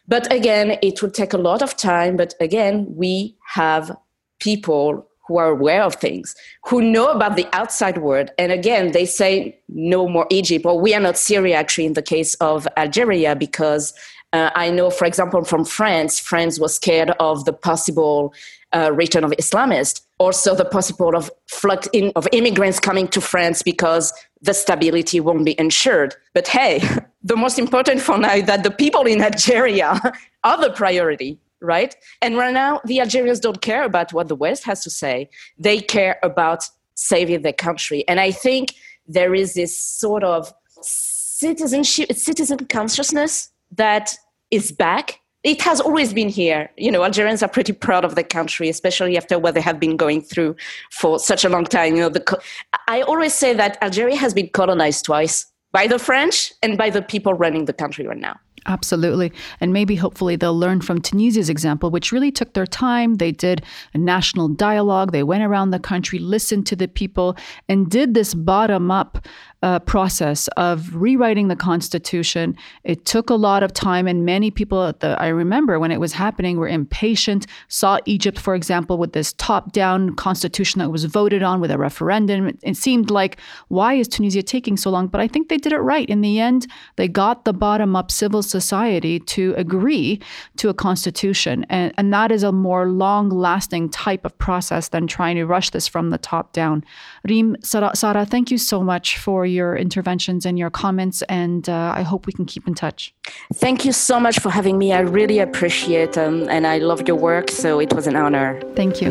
But 0.08 0.32
again, 0.32 0.78
it 0.82 1.02
will 1.02 1.10
take 1.10 1.32
a 1.32 1.38
lot 1.38 1.62
of 1.62 1.76
time. 1.76 2.16
But 2.16 2.34
again, 2.40 2.86
we 2.88 3.36
have 3.54 3.96
people 4.40 5.06
who 5.26 5.38
are 5.38 5.50
aware 5.50 5.84
of 5.84 5.94
things, 5.94 6.34
who 6.64 6.82
know 6.82 7.06
about 7.06 7.36
the 7.36 7.46
outside 7.52 7.98
world. 7.98 8.30
And 8.36 8.50
again, 8.50 8.90
they 8.90 9.06
say 9.06 9.56
no 9.68 10.08
more 10.08 10.26
Egypt, 10.30 10.66
or 10.66 10.80
we 10.80 10.92
are 10.92 11.00
not 11.00 11.16
Syria, 11.16 11.54
actually, 11.54 11.86
in 11.86 11.92
the 11.92 12.02
case 12.02 12.34
of 12.36 12.66
Algeria, 12.76 13.36
because 13.36 13.94
uh, 14.32 14.50
I 14.56 14.70
know, 14.70 14.90
for 14.90 15.04
example, 15.04 15.44
from 15.44 15.64
France, 15.64 16.18
France 16.18 16.58
was 16.58 16.74
scared 16.74 17.10
of 17.20 17.44
the 17.44 17.52
possible 17.52 18.34
uh, 18.72 18.92
return 18.92 19.24
of 19.24 19.32
Islamists, 19.32 20.02
also 20.18 20.54
the 20.54 20.64
possible 20.64 21.16
of 21.16 21.30
flux 21.46 21.88
in, 21.92 22.12
of 22.16 22.28
immigrants 22.32 22.78
coming 22.78 23.08
to 23.08 23.20
France 23.20 23.62
because 23.62 24.12
the 24.42 24.54
stability 24.54 25.20
won't 25.20 25.44
be 25.44 25.58
ensured. 25.58 26.14
But 26.34 26.48
hey, 26.48 26.82
the 27.22 27.36
most 27.36 27.58
important 27.58 28.00
for 28.00 28.18
now 28.18 28.34
is 28.34 28.44
that 28.44 28.62
the 28.62 28.70
people 28.70 29.06
in 29.06 29.20
Algeria 29.22 30.00
are 30.44 30.60
the 30.60 30.70
priority, 30.70 31.38
right? 31.60 31.94
And 32.22 32.36
right 32.36 32.54
now, 32.54 32.80
the 32.84 33.00
Algerians 33.00 33.40
don't 33.40 33.60
care 33.60 33.84
about 33.84 34.12
what 34.12 34.28
the 34.28 34.36
West 34.36 34.64
has 34.64 34.82
to 34.84 34.90
say. 34.90 35.28
They 35.58 35.80
care 35.80 36.18
about 36.22 36.68
saving 36.94 37.42
their 37.42 37.52
country. 37.52 38.06
And 38.08 38.20
I 38.20 38.30
think 38.30 38.74
there 39.06 39.34
is 39.34 39.54
this 39.54 39.76
sort 39.76 40.22
of 40.22 40.52
citizenship, 40.82 42.12
citizen 42.12 42.58
consciousness 42.66 43.50
that 43.72 44.16
is 44.50 44.72
back. 44.72 45.20
It 45.42 45.62
has 45.62 45.80
always 45.80 46.12
been 46.12 46.28
here. 46.28 46.70
You 46.76 46.90
know, 46.90 47.02
Algerians 47.02 47.42
are 47.42 47.48
pretty 47.48 47.72
proud 47.72 48.04
of 48.04 48.14
the 48.14 48.22
country, 48.22 48.68
especially 48.68 49.16
after 49.16 49.38
what 49.38 49.54
they 49.54 49.62
have 49.62 49.80
been 49.80 49.96
going 49.96 50.20
through 50.20 50.54
for 50.90 51.18
such 51.18 51.44
a 51.44 51.48
long 51.48 51.64
time. 51.64 51.94
You 51.94 52.02
know, 52.02 52.08
the, 52.10 52.42
I 52.88 53.02
always 53.02 53.34
say 53.34 53.54
that 53.54 53.78
Algeria 53.82 54.16
has 54.16 54.34
been 54.34 54.48
colonized 54.48 55.06
twice 55.06 55.46
by 55.72 55.86
the 55.86 55.98
French 55.98 56.52
and 56.62 56.76
by 56.76 56.90
the 56.90 57.00
people 57.00 57.32
running 57.32 57.64
the 57.64 57.72
country 57.72 58.06
right 58.06 58.18
now. 58.18 58.38
Absolutely. 58.66 59.32
And 59.60 59.72
maybe 59.72 59.96
hopefully 59.96 60.36
they'll 60.36 60.58
learn 60.58 60.82
from 60.82 61.00
Tunisia's 61.00 61.48
example, 61.48 61.90
which 61.90 62.12
really 62.12 62.30
took 62.30 62.52
their 62.52 62.66
time. 62.66 63.14
They 63.14 63.32
did 63.32 63.64
a 63.94 63.98
national 63.98 64.48
dialogue. 64.48 65.12
They 65.12 65.22
went 65.22 65.42
around 65.42 65.70
the 65.70 65.78
country, 65.78 66.18
listened 66.18 66.66
to 66.66 66.76
the 66.76 66.88
people, 66.88 67.36
and 67.68 67.90
did 67.90 68.12
this 68.12 68.34
bottom 68.34 68.90
up 68.90 69.26
uh, 69.62 69.78
process 69.80 70.48
of 70.56 70.94
rewriting 70.94 71.48
the 71.48 71.56
constitution. 71.56 72.56
It 72.84 73.04
took 73.04 73.28
a 73.28 73.34
lot 73.34 73.62
of 73.62 73.74
time, 73.74 74.06
and 74.06 74.24
many 74.24 74.50
people, 74.50 74.92
the, 75.00 75.20
I 75.20 75.28
remember 75.28 75.78
when 75.78 75.90
it 75.90 76.00
was 76.00 76.14
happening, 76.14 76.56
were 76.56 76.68
impatient. 76.68 77.46
Saw 77.68 77.98
Egypt, 78.06 78.38
for 78.38 78.54
example, 78.54 78.96
with 78.96 79.12
this 79.12 79.34
top-down 79.34 80.16
constitution 80.16 80.78
that 80.78 80.90
was 80.90 81.04
voted 81.04 81.42
on 81.42 81.60
with 81.60 81.70
a 81.70 81.76
referendum. 81.76 82.58
It, 82.62 82.76
seemed 82.76 83.10
like, 83.10 83.36
why 83.68 83.94
is 83.94 84.08
Tunisia 84.08 84.42
taking 84.42 84.78
so 84.78 84.90
long? 84.90 85.08
But 85.08 85.20
I 85.20 85.28
think 85.28 85.48
they 85.48 85.58
did 85.58 85.74
it 85.74 85.80
right. 85.80 86.08
In 86.08 86.22
the 86.22 86.40
end, 86.40 86.66
they 86.96 87.08
got 87.08 87.44
the 87.44 87.52
bottom-up 87.52 88.10
civil 88.10 88.42
society 88.42 89.20
to 89.20 89.54
agree 89.58 90.20
to 90.56 90.70
a 90.70 90.74
constitution, 90.74 91.66
and, 91.68 91.92
and 91.98 92.14
that 92.14 92.32
is 92.32 92.42
a 92.42 92.52
more 92.52 92.88
long-lasting 92.88 93.90
type 93.90 94.24
of 94.24 94.36
process 94.38 94.88
than 94.88 95.06
trying 95.06 95.36
to 95.36 95.44
rush 95.44 95.68
this 95.70 95.86
from 95.86 96.08
the 96.08 96.18
top 96.18 96.54
down. 96.54 96.82
Rim, 97.28 97.56
Sarah 97.62 98.24
thank 98.24 98.50
you 98.50 98.56
so 98.56 98.82
much 98.82 99.18
for 99.18 99.49
your 99.50 99.76
interventions 99.76 100.46
and 100.46 100.58
your 100.58 100.70
comments, 100.70 101.22
and 101.28 101.68
uh, 101.68 101.92
I 101.94 102.02
hope 102.02 102.26
we 102.26 102.32
can 102.32 102.46
keep 102.46 102.66
in 102.66 102.74
touch. 102.74 103.12
Thank 103.54 103.84
you 103.84 103.92
so 103.92 104.18
much 104.18 104.38
for 104.38 104.50
having 104.50 104.78
me. 104.78 104.92
I 104.92 105.00
really 105.00 105.38
appreciate 105.38 106.16
um, 106.16 106.48
and 106.48 106.66
I 106.66 106.78
love 106.78 107.06
your 107.06 107.16
work, 107.16 107.50
so 107.50 107.80
it 107.80 107.92
was 107.92 108.06
an 108.06 108.16
honor. 108.16 108.60
Thank 108.74 109.02
you. 109.02 109.10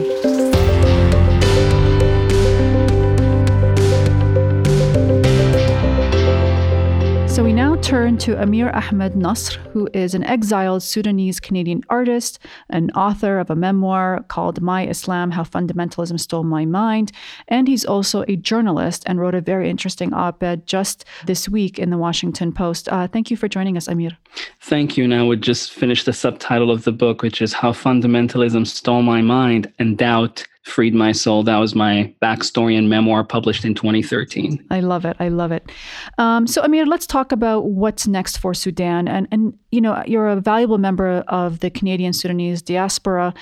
So 7.27 7.43
we 7.43 7.53
now 7.53 7.68
turn 7.89 8.19
to 8.19 8.39
Amir 8.39 8.69
Ahmed 8.69 9.15
Nasr, 9.15 9.59
who 9.71 9.89
is 9.95 10.13
an 10.13 10.23
exiled 10.25 10.83
Sudanese 10.83 11.39
Canadian 11.39 11.81
artist, 11.89 12.37
an 12.69 12.91
author 12.91 13.39
of 13.39 13.49
a 13.49 13.55
memoir 13.55 14.23
called 14.27 14.61
My 14.61 14.85
Islam 14.85 15.31
How 15.31 15.41
Fundamentalism 15.41 16.19
Stole 16.19 16.43
My 16.43 16.65
Mind. 16.65 17.11
And 17.47 17.67
he's 17.67 17.85
also 17.85 18.25
a 18.27 18.35
journalist 18.35 19.01
and 19.07 19.19
wrote 19.19 19.33
a 19.33 19.41
very 19.41 19.71
interesting 19.71 20.13
op 20.13 20.43
ed 20.43 20.67
just 20.67 21.03
this 21.25 21.49
week 21.49 21.79
in 21.79 21.89
the 21.89 21.97
Washington 21.97 22.51
Post. 22.51 22.89
Uh, 22.89 23.07
thank 23.07 23.31
you 23.31 23.37
for 23.37 23.47
joining 23.47 23.75
us, 23.75 23.87
Amir. 23.87 24.15
Thank 24.61 24.95
you. 24.95 25.03
And 25.03 25.15
I 25.15 25.23
would 25.23 25.41
just 25.41 25.73
finish 25.73 26.03
the 26.03 26.13
subtitle 26.13 26.69
of 26.69 26.83
the 26.83 26.91
book, 26.91 27.23
which 27.23 27.41
is 27.41 27.53
How 27.53 27.71
Fundamentalism 27.71 28.67
Stole 28.67 29.01
My 29.01 29.23
Mind 29.23 29.73
and 29.79 29.97
Doubt 29.97 30.45
freed 30.69 30.93
my 30.93 31.11
soul. 31.11 31.43
That 31.43 31.57
was 31.57 31.75
my 31.75 32.13
backstory 32.21 32.77
and 32.77 32.89
memoir 32.89 33.23
published 33.23 33.65
in 33.65 33.73
2013. 33.73 34.65
I 34.69 34.79
love 34.79 35.05
it. 35.05 35.17
I 35.19 35.29
love 35.29 35.51
it. 35.51 35.71
Um, 36.17 36.47
so, 36.47 36.61
Amir, 36.61 36.85
let's 36.85 37.07
talk 37.07 37.31
about 37.31 37.65
what's 37.65 38.07
next 38.07 38.37
for 38.37 38.53
Sudan. 38.53 39.07
And, 39.07 39.27
and, 39.31 39.57
you 39.71 39.81
know, 39.81 40.03
you're 40.05 40.27
a 40.27 40.39
valuable 40.39 40.77
member 40.77 41.23
of 41.27 41.59
the 41.59 41.69
Canadian 41.69 42.13
Sudanese 42.13 42.61
diaspora. 42.61 43.33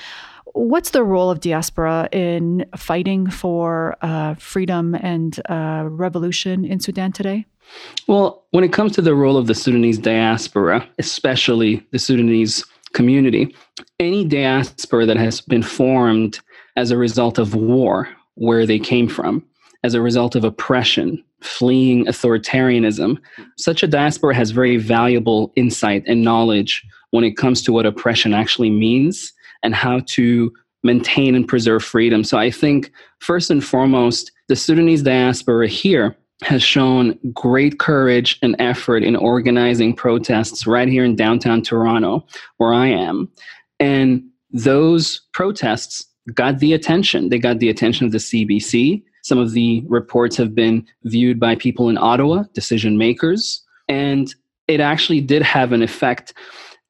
What's 0.53 0.91
the 0.91 1.03
role 1.03 1.29
of 1.29 1.41
diaspora 1.41 2.09
in 2.11 2.65
fighting 2.75 3.29
for 3.29 3.95
uh, 4.01 4.35
freedom 4.35 4.95
and 4.95 5.39
uh, 5.49 5.85
revolution 5.87 6.65
in 6.65 6.79
Sudan 6.79 7.11
today? 7.11 7.45
Well, 8.07 8.45
when 8.51 8.63
it 8.63 8.71
comes 8.73 8.93
to 8.93 9.01
the 9.01 9.13
role 9.13 9.37
of 9.37 9.47
the 9.47 9.55
Sudanese 9.55 9.97
diaspora, 9.97 10.87
especially 10.97 11.85
the 11.91 11.99
Sudanese 11.99 12.65
community, 12.93 13.53
any 13.99 14.25
diaspora 14.25 15.05
that 15.05 15.17
has 15.17 15.41
been 15.41 15.63
formed 15.63 16.39
as 16.77 16.91
a 16.91 16.97
result 16.97 17.37
of 17.37 17.55
war, 17.55 18.07
where 18.35 18.65
they 18.65 18.79
came 18.79 19.09
from, 19.09 19.43
as 19.83 19.93
a 19.93 20.01
result 20.01 20.35
of 20.35 20.43
oppression, 20.43 21.21
fleeing 21.41 22.05
authoritarianism. 22.05 23.17
Such 23.57 23.83
a 23.83 23.87
diaspora 23.87 24.35
has 24.35 24.51
very 24.51 24.77
valuable 24.77 25.51
insight 25.55 26.03
and 26.07 26.23
knowledge 26.23 26.85
when 27.11 27.23
it 27.23 27.35
comes 27.35 27.61
to 27.63 27.73
what 27.73 27.85
oppression 27.85 28.33
actually 28.33 28.69
means 28.69 29.33
and 29.63 29.73
how 29.73 30.01
to 30.05 30.53
maintain 30.83 31.35
and 31.35 31.47
preserve 31.47 31.83
freedom. 31.83 32.23
So 32.23 32.37
I 32.37 32.51
think, 32.51 32.91
first 33.19 33.49
and 33.49 33.63
foremost, 33.63 34.31
the 34.47 34.55
Sudanese 34.55 35.01
diaspora 35.01 35.67
here 35.67 36.15
has 36.43 36.61
shown 36.61 37.17
great 37.33 37.79
courage 37.79 38.37
and 38.43 38.55
effort 38.59 39.03
in 39.03 39.15
organizing 39.15 39.95
protests 39.95 40.67
right 40.67 40.87
here 40.87 41.03
in 41.03 41.15
downtown 41.15 41.63
Toronto, 41.63 42.25
where 42.57 42.73
I 42.73 42.87
am. 42.87 43.29
And 43.79 44.23
those 44.51 45.21
protests 45.33 46.05
got 46.33 46.59
the 46.59 46.73
attention. 46.73 47.29
They 47.29 47.39
got 47.39 47.59
the 47.59 47.69
attention 47.69 48.05
of 48.05 48.11
the 48.11 48.17
CBC. 48.17 49.03
Some 49.23 49.37
of 49.37 49.51
the 49.51 49.83
reports 49.87 50.37
have 50.37 50.55
been 50.55 50.85
viewed 51.03 51.39
by 51.39 51.55
people 51.55 51.89
in 51.89 51.97
Ottawa, 51.97 52.43
decision 52.53 52.97
makers, 52.97 53.61
and 53.87 54.33
it 54.67 54.79
actually 54.79 55.21
did 55.21 55.41
have 55.41 55.71
an 55.71 55.81
effect. 55.81 56.33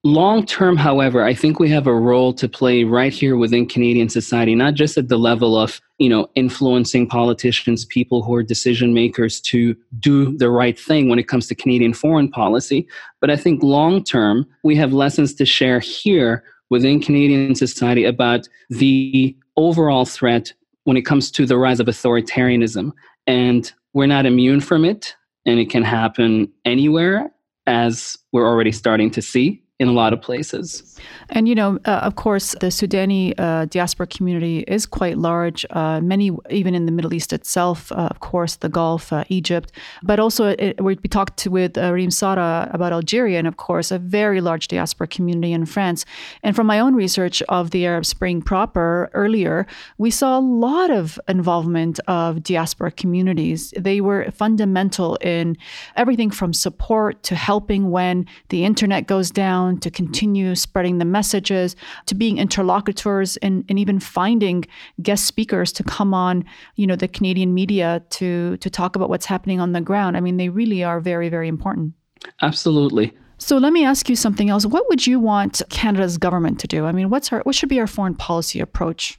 Long 0.04 0.46
term, 0.46 0.76
however, 0.76 1.24
I 1.24 1.34
think 1.34 1.58
we 1.58 1.68
have 1.70 1.88
a 1.88 1.94
role 1.94 2.32
to 2.34 2.48
play 2.48 2.84
right 2.84 3.12
here 3.12 3.36
within 3.36 3.66
Canadian 3.66 4.08
society, 4.08 4.54
not 4.54 4.74
just 4.74 4.96
at 4.96 5.08
the 5.08 5.18
level 5.18 5.58
of, 5.58 5.80
you 5.98 6.08
know, 6.08 6.30
influencing 6.36 7.08
politicians, 7.08 7.84
people 7.84 8.22
who 8.22 8.34
are 8.34 8.44
decision 8.44 8.94
makers 8.94 9.40
to 9.40 9.76
do 9.98 10.36
the 10.38 10.50
right 10.50 10.78
thing 10.78 11.08
when 11.08 11.18
it 11.18 11.26
comes 11.26 11.48
to 11.48 11.54
Canadian 11.56 11.92
foreign 11.92 12.30
policy, 12.30 12.86
but 13.20 13.30
I 13.30 13.36
think 13.36 13.62
long 13.64 14.04
term, 14.04 14.46
we 14.62 14.76
have 14.76 14.92
lessons 14.92 15.34
to 15.34 15.44
share 15.44 15.80
here 15.80 16.44
within 16.70 17.00
Canadian 17.00 17.54
society 17.54 18.04
about 18.04 18.48
the 18.70 19.36
overall 19.56 20.04
threat 20.04 20.52
when 20.84 20.96
it 20.96 21.02
comes 21.02 21.30
to 21.32 21.46
the 21.46 21.58
rise 21.58 21.80
of 21.80 21.86
authoritarianism. 21.86 22.92
And 23.26 23.72
we're 23.92 24.06
not 24.06 24.26
immune 24.26 24.60
from 24.60 24.84
it, 24.84 25.14
and 25.44 25.58
it 25.58 25.70
can 25.70 25.82
happen 25.82 26.50
anywhere, 26.64 27.30
as 27.66 28.16
we're 28.32 28.46
already 28.46 28.72
starting 28.72 29.10
to 29.10 29.22
see 29.22 29.62
in 29.78 29.86
a 29.86 29.92
lot 29.92 30.12
of 30.12 30.20
places. 30.20 30.82
And, 31.30 31.46
you 31.46 31.54
know, 31.54 31.78
uh, 31.84 32.00
of 32.02 32.16
course, 32.16 32.52
the 32.60 32.66
Sudani 32.66 33.32
uh, 33.38 33.66
diaspora 33.66 34.08
community 34.08 34.64
is 34.66 34.86
quite 34.86 35.18
large, 35.18 35.64
uh, 35.70 36.00
many 36.00 36.32
even 36.50 36.74
in 36.74 36.86
the 36.86 36.92
Middle 36.92 37.14
East 37.14 37.32
itself, 37.32 37.92
uh, 37.92 38.08
of 38.10 38.18
course, 38.18 38.56
the 38.56 38.68
Gulf, 38.68 39.12
uh, 39.12 39.22
Egypt. 39.28 39.70
But 40.02 40.18
also, 40.18 40.48
it, 40.58 40.82
we 40.82 40.96
talked 40.96 41.46
with 41.46 41.78
uh, 41.78 41.92
Rim-Sarah 41.92 42.70
about 42.72 42.92
Algeria, 42.92 43.38
and 43.38 43.46
of 43.46 43.56
course, 43.56 43.92
a 43.92 43.98
very 44.00 44.40
large 44.40 44.66
diaspora 44.66 45.06
community 45.06 45.52
in 45.52 45.64
France. 45.64 46.04
And 46.42 46.56
from 46.56 46.66
my 46.66 46.80
own 46.80 46.96
research 46.96 47.40
of 47.42 47.70
the 47.70 47.86
Arab 47.86 48.04
Spring 48.04 48.42
proper 48.42 49.10
earlier, 49.14 49.66
we 49.98 50.10
saw 50.10 50.38
a 50.38 50.40
lot 50.40 50.90
of 50.90 51.20
involvement 51.28 52.00
of 52.08 52.42
diaspora 52.42 52.90
communities. 52.90 53.72
They 53.78 54.00
were 54.00 54.28
fundamental 54.32 55.16
in 55.16 55.56
everything 55.94 56.30
from 56.32 56.52
support 56.52 57.22
to 57.24 57.36
helping 57.36 57.90
when 57.90 58.26
the 58.48 58.64
internet 58.64 59.06
goes 59.06 59.30
down 59.30 59.67
to 59.76 59.90
continue 59.90 60.54
spreading 60.54 60.98
the 60.98 61.04
messages, 61.04 61.76
to 62.06 62.14
being 62.14 62.38
interlocutors 62.38 63.36
and, 63.38 63.64
and 63.68 63.78
even 63.78 64.00
finding 64.00 64.64
guest 65.02 65.26
speakers 65.26 65.72
to 65.72 65.84
come 65.84 66.14
on, 66.14 66.44
you 66.76 66.86
know, 66.86 66.96
the 66.96 67.08
Canadian 67.08 67.52
media 67.52 68.02
to 68.10 68.56
to 68.56 68.70
talk 68.70 68.96
about 68.96 69.10
what's 69.10 69.26
happening 69.26 69.60
on 69.60 69.72
the 69.72 69.80
ground. 69.80 70.16
I 70.16 70.20
mean, 70.20 70.38
they 70.38 70.48
really 70.48 70.82
are 70.82 71.00
very, 71.00 71.28
very 71.28 71.48
important. 71.48 71.92
Absolutely. 72.40 73.12
So 73.38 73.56
let 73.58 73.72
me 73.72 73.84
ask 73.84 74.08
you 74.08 74.16
something 74.16 74.50
else. 74.50 74.66
What 74.66 74.88
would 74.88 75.06
you 75.06 75.20
want 75.20 75.62
Canada's 75.70 76.18
government 76.18 76.58
to 76.60 76.66
do? 76.66 76.86
I 76.86 76.92
mean, 76.92 77.10
what's 77.10 77.32
our 77.32 77.40
what 77.40 77.54
should 77.54 77.68
be 77.68 77.78
our 77.80 77.86
foreign 77.86 78.14
policy 78.14 78.60
approach? 78.60 79.18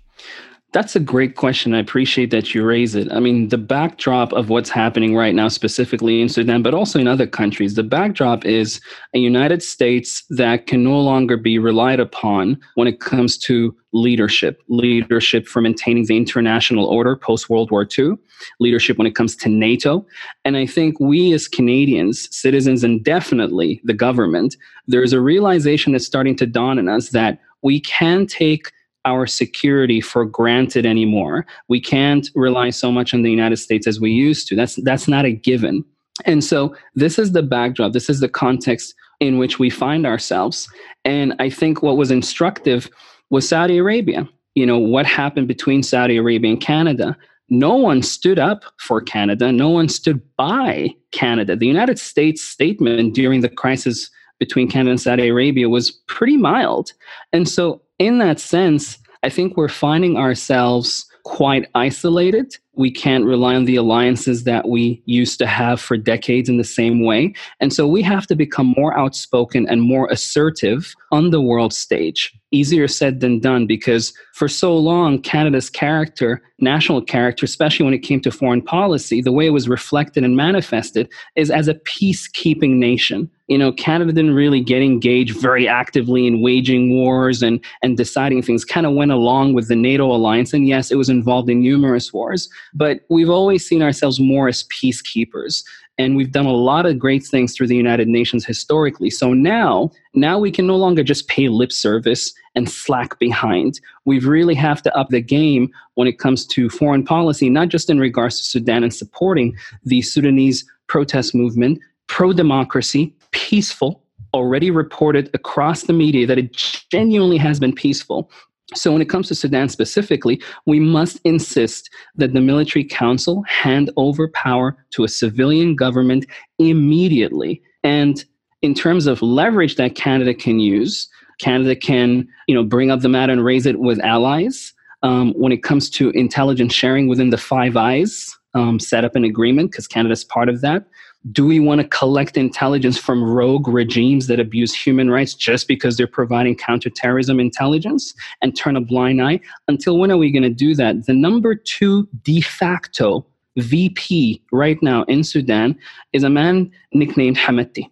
That's 0.72 0.96
a 0.96 1.00
great 1.00 1.36
question. 1.36 1.74
I 1.74 1.80
appreciate 1.80 2.30
that 2.30 2.54
you 2.54 2.64
raise 2.64 2.94
it. 2.94 3.12
I 3.12 3.20
mean, 3.20 3.48
the 3.48 3.58
backdrop 3.58 4.32
of 4.34 4.50
what's 4.50 4.70
happening 4.70 5.16
right 5.16 5.34
now, 5.34 5.48
specifically 5.48 6.22
in 6.22 6.30
Sudan, 6.30 6.62
but 6.62 6.76
also 6.76 7.00
in 7.00 7.08
other 7.08 7.26
countries, 7.26 7.74
the 7.74 7.82
backdrop 7.82 8.46
is 8.46 8.80
a 9.16 9.18
United 9.18 9.64
States 9.64 10.24
that 10.30 10.68
can 10.68 10.84
no 10.84 11.00
longer 11.00 11.38
be 11.38 11.58
relied 11.58 12.00
upon 12.00 12.60
when 12.76 12.88
it 12.88 13.00
comes 13.00 13.36
to 13.40 13.76
leadership 13.94 14.62
leadership 14.70 15.48
for 15.48 15.62
maintaining 15.62 16.06
the 16.06 16.16
international 16.16 16.86
order 16.86 17.16
post 17.16 17.50
World 17.50 17.72
War 17.72 17.88
II, 17.98 18.12
leadership 18.60 19.00
when 19.00 19.08
it 19.08 19.16
comes 19.16 19.36
to 19.38 19.50
NATO. 19.50 20.06
And 20.46 20.56
I 20.56 20.68
think 20.68 21.00
we 21.00 21.34
as 21.34 21.48
Canadians, 21.48 22.28
citizens, 22.36 22.84
and 22.84 23.04
definitely 23.04 23.82
the 23.86 23.96
government, 23.96 24.56
there's 24.86 25.14
a 25.14 25.22
realization 25.22 25.94
that's 25.94 26.06
starting 26.06 26.36
to 26.36 26.46
dawn 26.46 26.78
on 26.78 26.88
us 26.88 27.10
that 27.10 27.40
we 27.64 27.80
can 27.80 28.28
take 28.28 28.72
our 29.06 29.26
security 29.26 30.02
for 30.02 30.26
granted 30.26 30.86
anymore. 30.86 31.46
We 31.68 31.80
can't 31.80 32.30
rely 32.36 32.70
so 32.70 32.92
much 32.92 33.14
on 33.14 33.22
the 33.22 33.32
United 33.32 33.58
States 33.58 33.88
as 33.88 34.00
we 34.00 34.12
used 34.12 34.48
to. 34.48 34.56
That's 34.56 34.76
that's 34.84 35.08
not 35.08 35.26
a 35.26 35.32
given. 35.32 35.84
And 36.26 36.44
so 36.44 36.76
this 36.96 37.18
is 37.18 37.32
the 37.32 37.44
backdrop. 37.44 37.94
This 37.94 38.10
is 38.10 38.20
the 38.20 38.30
context 38.30 38.94
in 39.20 39.38
which 39.38 39.60
we 39.60 39.70
find 39.70 40.06
ourselves. 40.06 40.68
And 41.06 41.34
I 41.40 41.50
think 41.50 41.82
what 41.82 41.98
was 41.98 42.12
instructive 42.12 42.90
was 43.30 43.48
Saudi 43.48 43.78
Arabia. 43.78 44.28
You 44.56 44.66
know, 44.66 44.78
what 44.78 45.06
happened 45.06 45.48
between 45.48 45.84
Saudi 45.84 46.18
Arabia 46.18 46.52
and 46.52 46.62
Canada? 46.62 47.18
No 47.50 47.76
one 47.76 48.02
stood 48.04 48.38
up 48.38 48.64
for 48.78 49.02
Canada. 49.02 49.52
No 49.52 49.70
one 49.70 49.90
stood 49.90 50.22
by 50.36 50.90
Canada. 51.12 51.56
The 51.56 51.68
United 51.68 52.00
States 52.00 52.44
statement 52.44 53.16
during 53.16 53.42
the 53.42 53.50
crisis 53.50 54.10
between 54.40 54.70
Canada 54.70 54.92
and 54.92 55.02
Saudi 55.02 55.28
Arabia 55.28 55.70
was 55.70 55.92
pretty 55.92 56.38
mild. 56.38 56.94
And 57.34 57.48
so 57.48 57.82
in 58.00 58.18
that 58.20 58.40
sense, 58.40 58.98
I 59.24 59.30
think 59.30 59.58
we're 59.58 59.68
finding 59.68 60.18
ourselves 60.18 61.06
quite 61.26 61.70
isolated. 61.76 62.56
We 62.76 62.90
can't 62.90 63.26
rely 63.26 63.56
on 63.56 63.66
the 63.66 63.76
alliances 63.76 64.46
that 64.46 64.70
we 64.70 65.04
used 65.06 65.38
to 65.40 65.46
have 65.46 65.82
for 65.82 65.98
decades 65.98 66.48
in 66.48 66.58
the 66.58 66.64
same 66.64 67.04
way. 67.04 67.34
And 67.60 67.74
so 67.74 67.86
we 67.86 68.02
have 68.04 68.26
to 68.28 68.36
become 68.36 68.74
more 68.78 68.98
outspoken 68.98 69.68
and 69.68 69.82
more 69.82 70.08
assertive 70.10 70.94
on 71.12 71.32
the 71.32 71.42
world 71.42 71.74
stage. 71.74 72.34
Easier 72.52 72.88
said 72.88 73.20
than 73.20 73.40
done 73.40 73.68
because 73.68 74.14
for 74.34 74.48
so 74.48 74.76
long, 74.76 75.22
Canada's 75.22 75.70
character, 75.70 76.42
national 76.60 77.02
character, 77.02 77.46
especially 77.46 77.84
when 77.84 77.94
it 77.94 78.00
came 78.00 78.20
to 78.22 78.32
foreign 78.32 78.62
policy, 78.62 79.22
the 79.22 79.32
way 79.32 79.48
it 79.48 79.52
was 79.52 79.70
reflected 79.70 80.24
and 80.24 80.36
manifested 80.36 81.10
is 81.36 81.52
as 81.52 81.68
a 81.68 81.76
peacekeeping 81.76 82.78
nation. 82.78 83.30
You 83.48 83.58
know, 83.58 83.72
Canada 83.72 84.14
didn't 84.14 84.36
really 84.36 84.62
get 84.62 84.82
engaged 84.82 85.40
very 85.40 85.68
actively 85.68 86.28
in 86.28 86.42
waging 86.42 86.94
wars 86.94 87.42
and, 87.42 87.64
and 87.82 87.98
deciding 87.98 88.42
things, 88.42 88.66
kind 88.66 88.86
of 88.86 88.94
went 88.94 89.12
along 89.12 89.54
with 89.54 89.68
the 89.68 89.76
NATO 89.76 90.06
alliance. 90.06 90.54
And 90.54 90.68
yes, 90.68 90.92
it 90.92 90.96
was 90.96 91.10
involved 91.10 91.50
in 91.50 91.62
numerous 91.62 92.14
wars, 92.14 92.50
but 92.74 93.02
we've 93.10 93.30
always 93.30 93.68
seen 93.68 93.82
ourselves 93.82 94.20
more 94.20 94.48
as 94.48 94.64
peacekeepers 94.66 95.64
and 96.00 96.16
we've 96.16 96.32
done 96.32 96.46
a 96.46 96.54
lot 96.54 96.86
of 96.86 96.98
great 96.98 97.26
things 97.26 97.54
through 97.54 97.68
the 97.68 97.76
United 97.76 98.08
Nations 98.08 98.46
historically. 98.46 99.10
So 99.10 99.34
now, 99.34 99.92
now 100.14 100.40
we 100.40 100.50
can 100.50 100.66
no 100.66 100.78
longer 100.78 101.04
just 101.04 101.28
pay 101.28 101.50
lip 101.50 101.74
service 101.74 102.34
and 102.56 102.70
slack 102.70 103.20
behind. 103.20 103.82
We 104.06 104.20
really 104.20 104.56
have 104.56 104.82
to 104.84 104.98
up 104.98 105.10
the 105.10 105.22
game 105.22 105.70
when 105.96 106.08
it 106.08 106.18
comes 106.18 106.48
to 106.48 106.70
foreign 106.70 107.04
policy, 107.04 107.50
not 107.50 107.68
just 107.68 107.90
in 107.90 108.00
regards 108.00 108.38
to 108.38 108.44
Sudan 108.46 108.84
and 108.84 108.94
supporting 108.94 109.56
the 109.84 110.02
Sudanese 110.02 110.66
protest 110.88 111.36
movement, 111.36 111.80
pro 112.08 112.32
democracy, 112.32 113.14
peaceful, 113.32 114.02
already 114.34 114.72
reported 114.72 115.30
across 115.34 115.84
the 115.84 115.94
media 115.94 116.26
that 116.26 116.38
it 116.38 116.54
genuinely 116.54 117.38
has 117.38 117.60
been 117.60 117.74
peaceful. 117.74 118.32
So, 118.76 118.92
when 118.92 119.02
it 119.02 119.10
comes 119.10 119.28
to 119.30 119.36
Sudan 119.36 119.68
specifically, 119.70 120.42
we 120.66 120.80
must 120.80 121.20
insist 121.24 121.90
that 122.16 122.34
the 122.34 122.42
military 122.42 122.84
council 122.84 123.44
hand 123.48 123.90
over 123.98 124.30
power 124.30 124.78
to 124.92 125.04
a 125.04 125.08
civilian 125.08 125.76
government 125.76 126.26
immediately. 126.60 127.62
And 127.84 128.24
in 128.62 128.74
terms 128.74 129.08
of 129.08 129.22
leverage 129.22 129.76
that 129.78 129.96
Canada 129.96 130.34
can 130.34 130.60
use, 130.60 131.10
Canada 131.40 131.76
can, 131.76 132.28
you 132.48 132.54
know, 132.54 132.64
bring 132.64 132.92
up 132.92 133.00
the 133.00 133.10
matter 133.10 133.34
and 133.34 133.44
raise 133.44 133.66
it 133.66 133.80
with 133.80 134.00
allies. 134.02 134.74
Um, 135.02 135.34
when 135.34 135.54
it 135.54 135.64
comes 135.64 135.90
to 135.92 136.10
intelligence 136.12 136.74
sharing 136.74 137.08
within 137.08 137.30
the 137.30 137.38
Five 137.38 137.78
Eyes, 137.78 138.38
um, 138.54 138.80
set 138.80 139.06
up 139.06 139.16
an 139.16 139.24
agreement 139.24 139.72
because 139.72 139.88
Canada 139.88 140.12
is 140.12 140.26
part 140.26 140.50
of 140.50 140.62
that. 140.62 140.86
Do 141.32 141.46
we 141.46 141.60
want 141.60 141.82
to 141.82 141.88
collect 141.88 142.38
intelligence 142.38 142.98
from 142.98 143.24
rogue 143.24 143.68
regimes 143.68 144.28
that 144.28 144.40
abuse 144.40 144.74
human 144.74 145.10
rights 145.10 145.34
just 145.34 145.68
because 145.68 145.98
they're 145.98 146.08
providing 146.08 146.56
counterterrorism 146.56 147.42
intelligence 147.42 148.14
and 148.42 148.56
turn 148.56 148.78
a 148.78 148.82
blind 148.82 149.22
eye? 149.22 149.42
Until 149.68 149.98
when 149.98 150.12
are 150.12 150.18
we 150.18 150.32
going 150.32 150.44
to 150.44 150.50
do 150.50 150.76
that? 150.76 151.06
The 151.08 151.14
number 151.14 151.56
two 151.56 152.08
de 152.24 152.40
facto 152.40 153.26
VP 153.58 154.42
right 154.54 154.82
now 154.82 155.04
in 155.04 155.26
Sudan 155.26 155.78
is 156.14 156.24
a 156.24 156.30
man 156.30 156.72
nicknamed 156.94 157.38
Hemedti. 157.38 157.90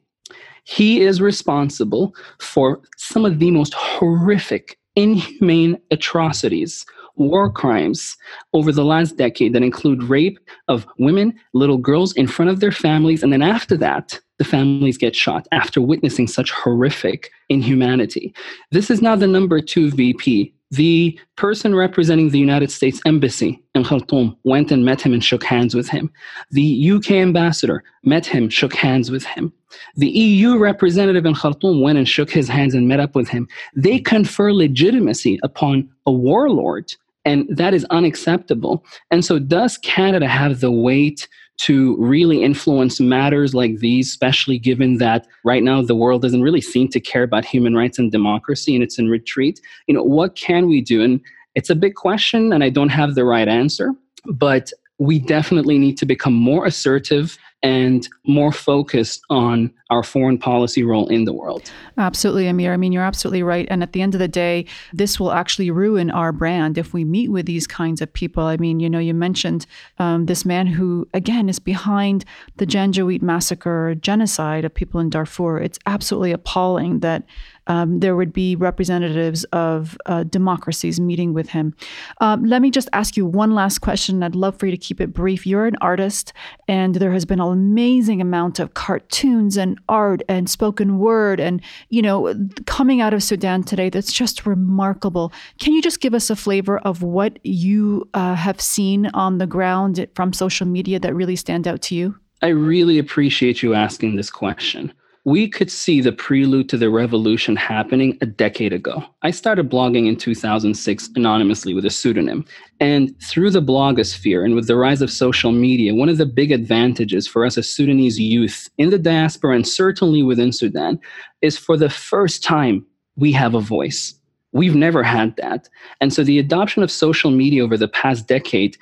He 0.64 1.02
is 1.02 1.20
responsible 1.20 2.16
for 2.40 2.82
some 2.96 3.26
of 3.26 3.40
the 3.40 3.52
most 3.52 3.74
horrific, 3.74 4.78
inhumane 4.96 5.78
atrocities 5.92 6.86
war 7.18 7.52
crimes 7.52 8.16
over 8.54 8.72
the 8.72 8.86
last 8.86 9.18
decade 9.18 9.54
that 9.54 9.64
include 9.64 10.04
rape 10.04 10.40
of 10.68 10.88
women, 11.00 11.34
little 11.54 11.78
girls 11.78 12.14
in 12.14 12.28
front 12.28 12.52
of 12.52 12.60
their 12.60 12.72
families, 12.72 13.24
and 13.24 13.34
then 13.34 13.42
after 13.42 13.78
that, 13.78 14.20
the 14.38 14.46
families 14.46 14.98
get 14.98 15.16
shot 15.16 15.48
after 15.52 15.82
witnessing 15.82 16.28
such 16.28 16.52
horrific 16.52 17.32
inhumanity. 17.50 18.34
This 18.72 18.90
is 18.90 19.02
now 19.02 19.16
the 19.16 19.28
number 19.28 19.60
two 19.62 19.92
VP. 19.92 20.54
The 20.72 21.18
person 21.38 21.74
representing 21.74 22.30
the 22.30 22.40
United 22.40 22.70
States 22.72 23.00
Embassy 23.06 23.64
in 23.74 23.86
Khartoum 23.86 24.36
went 24.44 24.70
and 24.70 24.84
met 24.84 25.02
him 25.02 25.14
and 25.14 25.24
shook 25.24 25.44
hands 25.46 25.74
with 25.74 25.88
him. 25.88 26.12
The 26.52 26.92
UK 26.92 27.12
ambassador 27.12 27.84
met 28.04 28.26
him, 28.26 28.50
shook 28.50 28.74
hands 28.74 29.10
with 29.10 29.24
him. 29.24 29.54
The 29.96 30.10
EU 30.10 30.58
representative 30.58 31.26
in 31.26 31.36
Khartoum 31.36 31.82
went 31.82 31.98
and 31.98 32.08
shook 32.08 32.30
his 32.30 32.50
hands 32.50 32.74
and 32.74 32.88
met 32.88 33.00
up 33.00 33.16
with 33.16 33.30
him. 33.30 33.48
They 33.76 34.00
confer 34.00 34.52
legitimacy 34.52 35.40
upon 35.42 35.90
a 36.06 36.12
warlord 36.12 36.94
and 37.28 37.46
that 37.50 37.74
is 37.74 37.86
unacceptable. 37.90 38.86
And 39.12 39.24
so, 39.24 39.38
does 39.38 39.78
Canada 39.80 40.28
have 40.28 40.62
the 40.62 40.72
weight 40.72 41.28
to 41.58 41.98
really 41.98 42.44
influence 42.44 43.00
matters 43.00 43.54
like 43.54 43.80
these, 43.80 44.08
especially 44.08 44.58
given 44.58 44.98
that 45.00 45.28
right 45.44 45.64
now 45.64 45.82
the 45.82 45.96
world 45.96 46.22
doesn't 46.22 46.44
really 46.44 46.62
seem 46.62 46.88
to 46.90 47.00
care 47.00 47.24
about 47.24 47.44
human 47.44 47.76
rights 47.76 48.00
and 48.00 48.12
democracy 48.12 48.76
and 48.76 48.84
it's 48.84 48.98
in 48.98 49.10
retreat? 49.10 49.60
You 49.88 49.96
know, 49.96 50.04
what 50.04 50.36
can 50.36 50.68
we 50.68 50.82
do? 50.82 51.04
And 51.04 51.20
it's 51.56 51.70
a 51.70 51.76
big 51.76 51.96
question, 51.96 52.54
and 52.54 52.64
I 52.64 52.70
don't 52.70 52.90
have 52.90 53.16
the 53.16 53.26
right 53.26 53.48
answer, 53.48 53.92
but 54.26 54.72
we 55.00 55.20
definitely 55.20 55.78
need 55.78 55.98
to 55.98 56.06
become 56.06 56.34
more 56.34 56.66
assertive 56.66 57.38
and 57.64 58.08
more 58.26 58.52
focused 58.52 59.22
on 59.30 59.74
our 59.90 60.04
foreign 60.04 60.38
policy 60.38 60.84
role 60.84 61.08
in 61.08 61.26
the 61.26 61.34
world. 61.34 61.72
Absolutely, 61.98 62.48
Amir. 62.48 62.74
I 62.74 62.78
mean, 62.78 62.92
you're 62.92 63.04
absolutely 63.04 63.42
right. 63.42 63.68
And 63.72 63.82
at 63.82 63.94
the 63.94 64.02
end 64.02 64.14
of 64.14 64.20
the 64.20 64.28
day, 64.28 64.66
this 64.94 65.20
will 65.20 65.32
actually 65.32 65.72
ruin 65.72 66.12
our 66.12 66.32
brand 66.32 66.78
if 66.78 66.94
we 66.94 67.04
meet 67.04 67.32
with 67.32 67.46
these 67.46 67.66
kinds 67.66 68.02
of 68.02 68.14
people. 68.14 68.44
I 68.44 68.58
mean, 68.58 68.80
you 68.80 68.90
know, 68.90 69.00
you 69.00 69.14
mentioned 69.14 69.66
um, 69.98 70.28
this 70.28 70.46
man 70.46 70.68
who, 70.68 71.08
again, 71.14 71.50
is 71.50 71.60
behind 71.60 72.26
the 72.58 72.68
Janjaweed 72.68 73.22
massacre, 73.22 73.96
genocide 73.96 74.64
of 74.64 74.74
people 74.74 75.00
in 75.00 75.10
Darfur. 75.10 75.60
It's 75.60 75.80
absolutely 75.86 76.34
appalling 76.34 77.00
that 77.00 77.24
um, 77.68 78.00
there 78.00 78.16
would 78.16 78.34
be 78.34 78.56
representatives 78.56 79.44
of 79.46 79.98
uh, 80.06 80.24
democracies 80.24 81.00
meeting 81.00 81.34
with 81.34 81.50
him. 81.50 81.76
Um, 82.20 82.44
let 82.44 82.62
me 82.62 82.72
just 82.72 82.90
ask 82.94 83.16
you 83.16 83.26
one 83.26 83.52
last 83.52 83.80
question. 83.80 84.24
I'd 84.24 84.36
love 84.36 84.58
for 84.58 84.66
you 84.66 84.72
to 84.72 84.78
keep 84.78 85.00
it 85.00 85.14
brief. 85.14 85.46
You're 85.46 85.66
an 85.66 85.76
artist, 85.82 86.34
and 86.68 86.96
there 86.96 87.12
has 87.12 87.26
been 87.26 87.40
an 87.40 87.52
amazing 87.52 88.22
amount 88.22 88.60
of 88.60 88.74
cartoons 88.74 89.58
and 89.58 89.80
art 89.88 90.22
and 90.28 90.50
spoken 90.50 91.00
word, 91.00 91.40
and 91.40 91.62
you 91.90 92.02
know, 92.02 92.34
coming 92.66 93.02
out 93.02 93.14
of 93.14 93.24
Sudan 93.24 93.64
today. 93.64 93.90
That's 93.90 94.12
just 94.12 94.46
remarkable. 94.46 95.32
Can 95.60 95.74
you 95.74 95.82
just 95.82 96.00
give 96.00 96.14
us 96.14 96.30
a 96.30 96.36
flavor 96.36 96.80
of 96.80 97.04
what 97.04 97.40
you 97.46 98.08
uh, 98.14 98.36
have 98.36 98.62
seen 98.62 99.08
on 99.14 99.38
the 99.38 99.48
ground 99.48 100.08
from 100.16 100.34
social 100.34 100.68
media 100.68 101.00
that 101.00 101.14
really 101.14 101.36
stand 101.36 101.68
out 101.68 101.82
to 101.84 101.96
you? 101.96 102.16
I 102.42 102.48
really 102.48 103.00
appreciate 103.00 103.64
you 103.64 103.74
asking 103.74 104.16
this 104.16 104.30
question 104.30 104.94
we 105.28 105.46
could 105.46 105.70
see 105.70 106.00
the 106.00 106.14
prelude 106.14 106.70
to 106.70 106.78
the 106.78 106.90
revolution 106.90 107.58
happening 107.58 108.18
a 108.22 108.26
decade 108.26 108.72
ago. 108.72 109.04
I 109.24 109.32
started 109.32 109.70
blogging 109.70 110.08
in 110.08 110.16
2006 110.16 111.10
anonymously 111.18 111.74
with 111.74 111.84
a 111.84 111.90
pseudonym. 111.90 112.46
And 112.80 113.14
through 113.22 113.52
the 113.52 113.62
blogosphere 113.62 114.46
and 114.46 114.56
with 114.56 114.68
the 114.68 114.78
rise 114.78 115.02
of 115.02 115.12
social 115.12 115.52
media, 115.52 115.94
one 115.94 116.08
of 116.08 116.18
the 116.18 116.26
big 116.26 116.54
advantages 116.54 117.28
for 117.28 117.46
us 117.46 117.58
as 117.58 117.70
Sudanese 117.70 118.18
youth 118.18 118.70
in 118.78 118.90
the 118.90 118.98
diaspora 118.98 119.58
and 119.58 119.68
certainly 119.68 120.24
within 120.24 120.54
Sudan 120.54 120.98
is 121.42 121.58
for 121.58 121.76
the 121.76 121.90
first 121.90 122.42
time 122.42 122.86
we 123.18 123.34
have 123.34 123.54
a 123.54 123.60
voice. 123.60 124.14
We've 124.54 124.76
never 124.76 125.04
had 125.04 125.36
that. 125.36 125.68
And 126.00 126.14
so 126.14 126.24
the 126.24 126.40
adoption 126.40 126.84
of 126.84 126.90
social 126.90 127.32
media 127.32 127.66
over 127.66 127.76
the 127.76 127.90
past 127.90 128.30
decade 128.30 128.78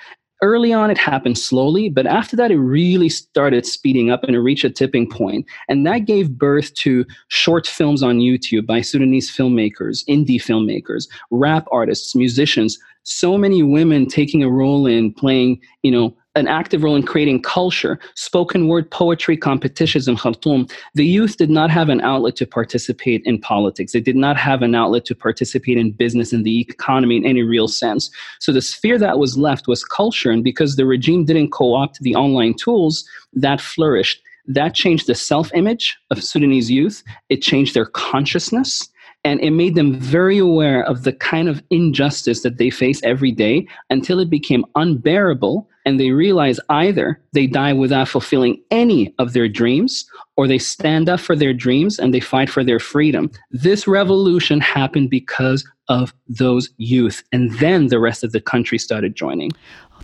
early 0.46 0.72
on 0.72 0.92
it 0.92 0.98
happened 0.98 1.38
slowly 1.38 1.90
but 1.90 2.06
after 2.06 2.36
that 2.36 2.52
it 2.52 2.60
really 2.60 3.10
started 3.10 3.66
speeding 3.66 4.12
up 4.12 4.24
and 4.24 4.36
it 4.36 4.40
reached 4.40 4.64
a 4.64 4.70
tipping 4.70 5.10
point. 5.10 5.46
And 5.70 5.86
that 5.88 6.06
gave 6.06 6.38
birth 6.38 6.74
to 6.76 7.06
short 7.30 7.66
films 7.68 8.04
on 8.04 8.20
youtube 8.20 8.66
by 8.66 8.82
sudanese 8.82 9.30
filmmakers 9.36 10.06
indie 10.08 10.42
filmmakers 10.42 11.08
rap 11.32 11.66
artists 11.72 12.16
musicians 12.16 12.78
so 13.04 13.38
many 13.38 13.62
women 13.64 14.08
taking 14.08 14.44
a 14.44 14.50
role 14.50 14.86
in 14.86 15.14
playing 15.14 15.60
you 15.84 15.92
know 15.92 16.16
an 16.36 16.48
active 16.48 16.84
role 16.84 16.96
in 16.96 17.04
creating 17.04 17.42
culture, 17.42 17.98
spoken 18.16 18.68
word 18.68 18.90
poetry 18.92 19.38
competitions 19.38 20.08
in 20.08 20.18
Khartoum, 20.18 20.68
the 20.94 21.06
youth 21.06 21.38
did 21.38 21.50
not 21.50 21.70
have 21.70 21.90
an 21.90 22.02
outlet 22.02 22.36
to 22.38 22.46
participate 22.46 23.22
in 23.26 23.40
politics. 23.40 23.94
They 23.94 24.02
did 24.02 24.18
not 24.18 24.36
have 24.38 24.62
an 24.62 24.76
outlet 24.76 25.06
to 25.06 25.16
participate 25.16 25.78
in 25.78 25.92
business 25.92 26.34
and 26.34 26.46
the 26.46 26.60
economy 26.60 27.18
in 27.18 27.26
any 27.26 27.42
real 27.42 27.68
sense. 27.68 28.10
So 28.40 28.52
the 28.52 28.62
sphere 28.62 29.00
that 29.00 29.18
was 29.18 29.38
left 29.38 29.68
was 29.68 29.86
culture. 29.86 30.30
And 30.30 30.44
because 30.44 30.76
the 30.76 30.86
regime 30.86 31.26
didn't 31.26 31.52
co 31.52 31.74
opt 31.74 32.00
the 32.02 32.16
online 32.16 32.54
tools, 32.54 33.08
that 33.34 33.62
flourished. 33.62 34.22
That 34.48 34.76
changed 34.76 35.08
the 35.08 35.16
self 35.16 35.52
image 35.54 35.98
of 36.12 36.24
Sudanese 36.24 36.70
youth, 36.70 37.02
it 37.30 37.42
changed 37.42 37.74
their 37.74 37.88
consciousness 37.88 38.88
and 39.24 39.40
it 39.40 39.52
made 39.52 39.74
them 39.74 39.96
very 39.96 40.38
aware 40.38 40.84
of 40.84 41.04
the 41.04 41.12
kind 41.12 41.50
of 41.50 41.64
injustice 41.72 42.44
that 42.44 42.60
they 42.60 42.70
face 42.70 43.02
every 43.04 43.32
day 43.32 43.68
until 43.90 44.20
it 44.20 44.30
became 44.30 44.64
unbearable 44.76 45.68
and 45.86 46.00
they 46.00 46.12
realize 46.12 46.60
either 46.70 47.22
they 47.34 47.48
die 47.48 47.74
without 47.74 48.08
fulfilling 48.08 48.62
any 48.72 49.14
of 49.20 49.34
their 49.34 49.48
dreams 49.48 50.06
or 50.36 50.48
they 50.48 50.58
stand 50.58 51.08
up 51.08 51.20
for 51.20 51.36
their 51.36 51.54
dreams 51.54 52.00
and 52.00 52.14
they 52.14 52.20
fight 52.20 52.50
for 52.50 52.64
their 52.64 52.80
freedom. 52.80 53.30
This 53.52 53.88
revolution 53.88 54.60
happened 54.60 55.10
because 55.10 55.64
of 55.88 56.14
those 56.28 56.70
youth. 56.78 57.24
And 57.32 57.52
then 57.60 57.88
the 57.88 58.00
rest 58.00 58.24
of 58.24 58.32
the 58.32 58.42
country 58.42 58.78
started 58.78 59.16
joining. 59.16 59.52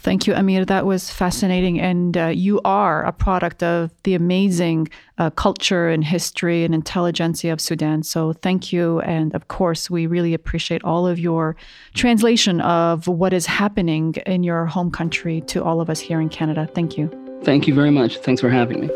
Thank 0.01 0.25
you, 0.25 0.33
Amir. 0.33 0.65
That 0.65 0.87
was 0.87 1.11
fascinating. 1.11 1.79
And 1.79 2.17
uh, 2.17 2.27
you 2.27 2.59
are 2.65 3.03
a 3.03 3.11
product 3.11 3.61
of 3.61 3.91
the 4.01 4.15
amazing 4.15 4.87
uh, 5.19 5.29
culture 5.29 5.89
and 5.89 6.03
history 6.03 6.63
and 6.63 6.73
intelligentsia 6.73 7.53
of 7.53 7.61
Sudan. 7.61 8.01
So 8.01 8.33
thank 8.33 8.73
you. 8.73 8.99
And 9.01 9.35
of 9.35 9.47
course, 9.47 9.91
we 9.91 10.07
really 10.07 10.33
appreciate 10.33 10.83
all 10.83 11.05
of 11.05 11.19
your 11.19 11.55
translation 11.93 12.61
of 12.61 13.07
what 13.07 13.31
is 13.31 13.45
happening 13.45 14.15
in 14.25 14.43
your 14.43 14.65
home 14.65 14.89
country 14.89 15.41
to 15.41 15.63
all 15.63 15.79
of 15.79 15.87
us 15.87 15.99
here 15.99 16.19
in 16.19 16.29
Canada. 16.29 16.67
Thank 16.73 16.97
you. 16.97 17.07
Thank 17.43 17.67
you 17.67 17.75
very 17.75 17.91
much. 17.91 18.17
Thanks 18.17 18.41
for 18.41 18.49
having 18.49 18.81
me. 18.81 18.89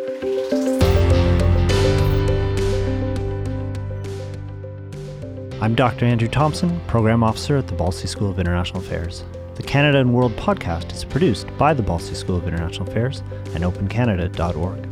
I'm 5.61 5.75
Dr. 5.75 6.05
Andrew 6.05 6.27
Thompson, 6.27 6.79
Program 6.87 7.23
Officer 7.23 7.57
at 7.57 7.67
the 7.67 7.75
Balsillie 7.75 8.07
School 8.07 8.31
of 8.31 8.39
International 8.39 8.79
Affairs. 8.79 9.23
The 9.55 9.63
Canada 9.63 9.99
and 9.99 10.13
World 10.13 10.35
podcast 10.35 10.91
is 10.91 11.05
produced 11.05 11.47
by 11.57 11.73
the 11.73 11.81
Balsillie 11.81 12.17
School 12.17 12.35
of 12.35 12.45
International 12.45 12.89
Affairs 12.89 13.23
and 13.53 13.63
opencanada.org. 13.63 14.91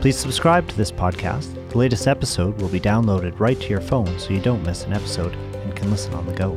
Please 0.00 0.16
subscribe 0.16 0.68
to 0.68 0.76
this 0.76 0.92
podcast. 0.92 1.52
The 1.70 1.78
latest 1.78 2.06
episode 2.06 2.60
will 2.60 2.68
be 2.68 2.78
downloaded 2.78 3.40
right 3.40 3.60
to 3.60 3.68
your 3.68 3.80
phone 3.80 4.16
so 4.20 4.30
you 4.32 4.40
don't 4.40 4.62
miss 4.62 4.84
an 4.84 4.92
episode 4.92 5.34
and 5.34 5.74
can 5.74 5.90
listen 5.90 6.14
on 6.14 6.26
the 6.26 6.32
go. 6.32 6.56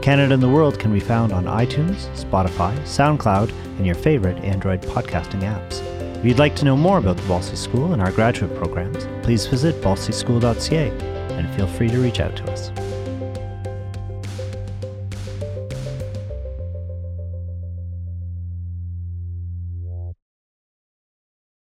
Canada 0.00 0.32
and 0.32 0.42
the 0.42 0.48
World 0.48 0.78
can 0.78 0.90
be 0.90 1.00
found 1.00 1.32
on 1.32 1.44
iTunes, 1.44 2.08
Spotify, 2.16 2.74
SoundCloud, 2.84 3.52
and 3.76 3.84
your 3.84 3.94
favorite 3.94 4.42
Android 4.42 4.80
podcasting 4.80 5.42
apps. 5.42 5.82
If 6.16 6.24
you'd 6.24 6.38
like 6.38 6.56
to 6.56 6.64
know 6.64 6.78
more 6.78 6.96
about 6.96 7.18
the 7.18 7.22
Balsillie 7.24 7.58
School 7.58 7.92
and 7.92 8.00
our 8.00 8.10
graduate 8.10 8.56
programs, 8.56 9.06
please 9.22 9.46
visit 9.46 9.82
balsillieschool.ca 9.82 10.88
and 11.36 11.54
feel 11.54 11.66
free 11.66 11.90
to 11.90 11.98
reach 11.98 12.20
out 12.20 12.36
to 12.36 12.50
us. 12.50 12.70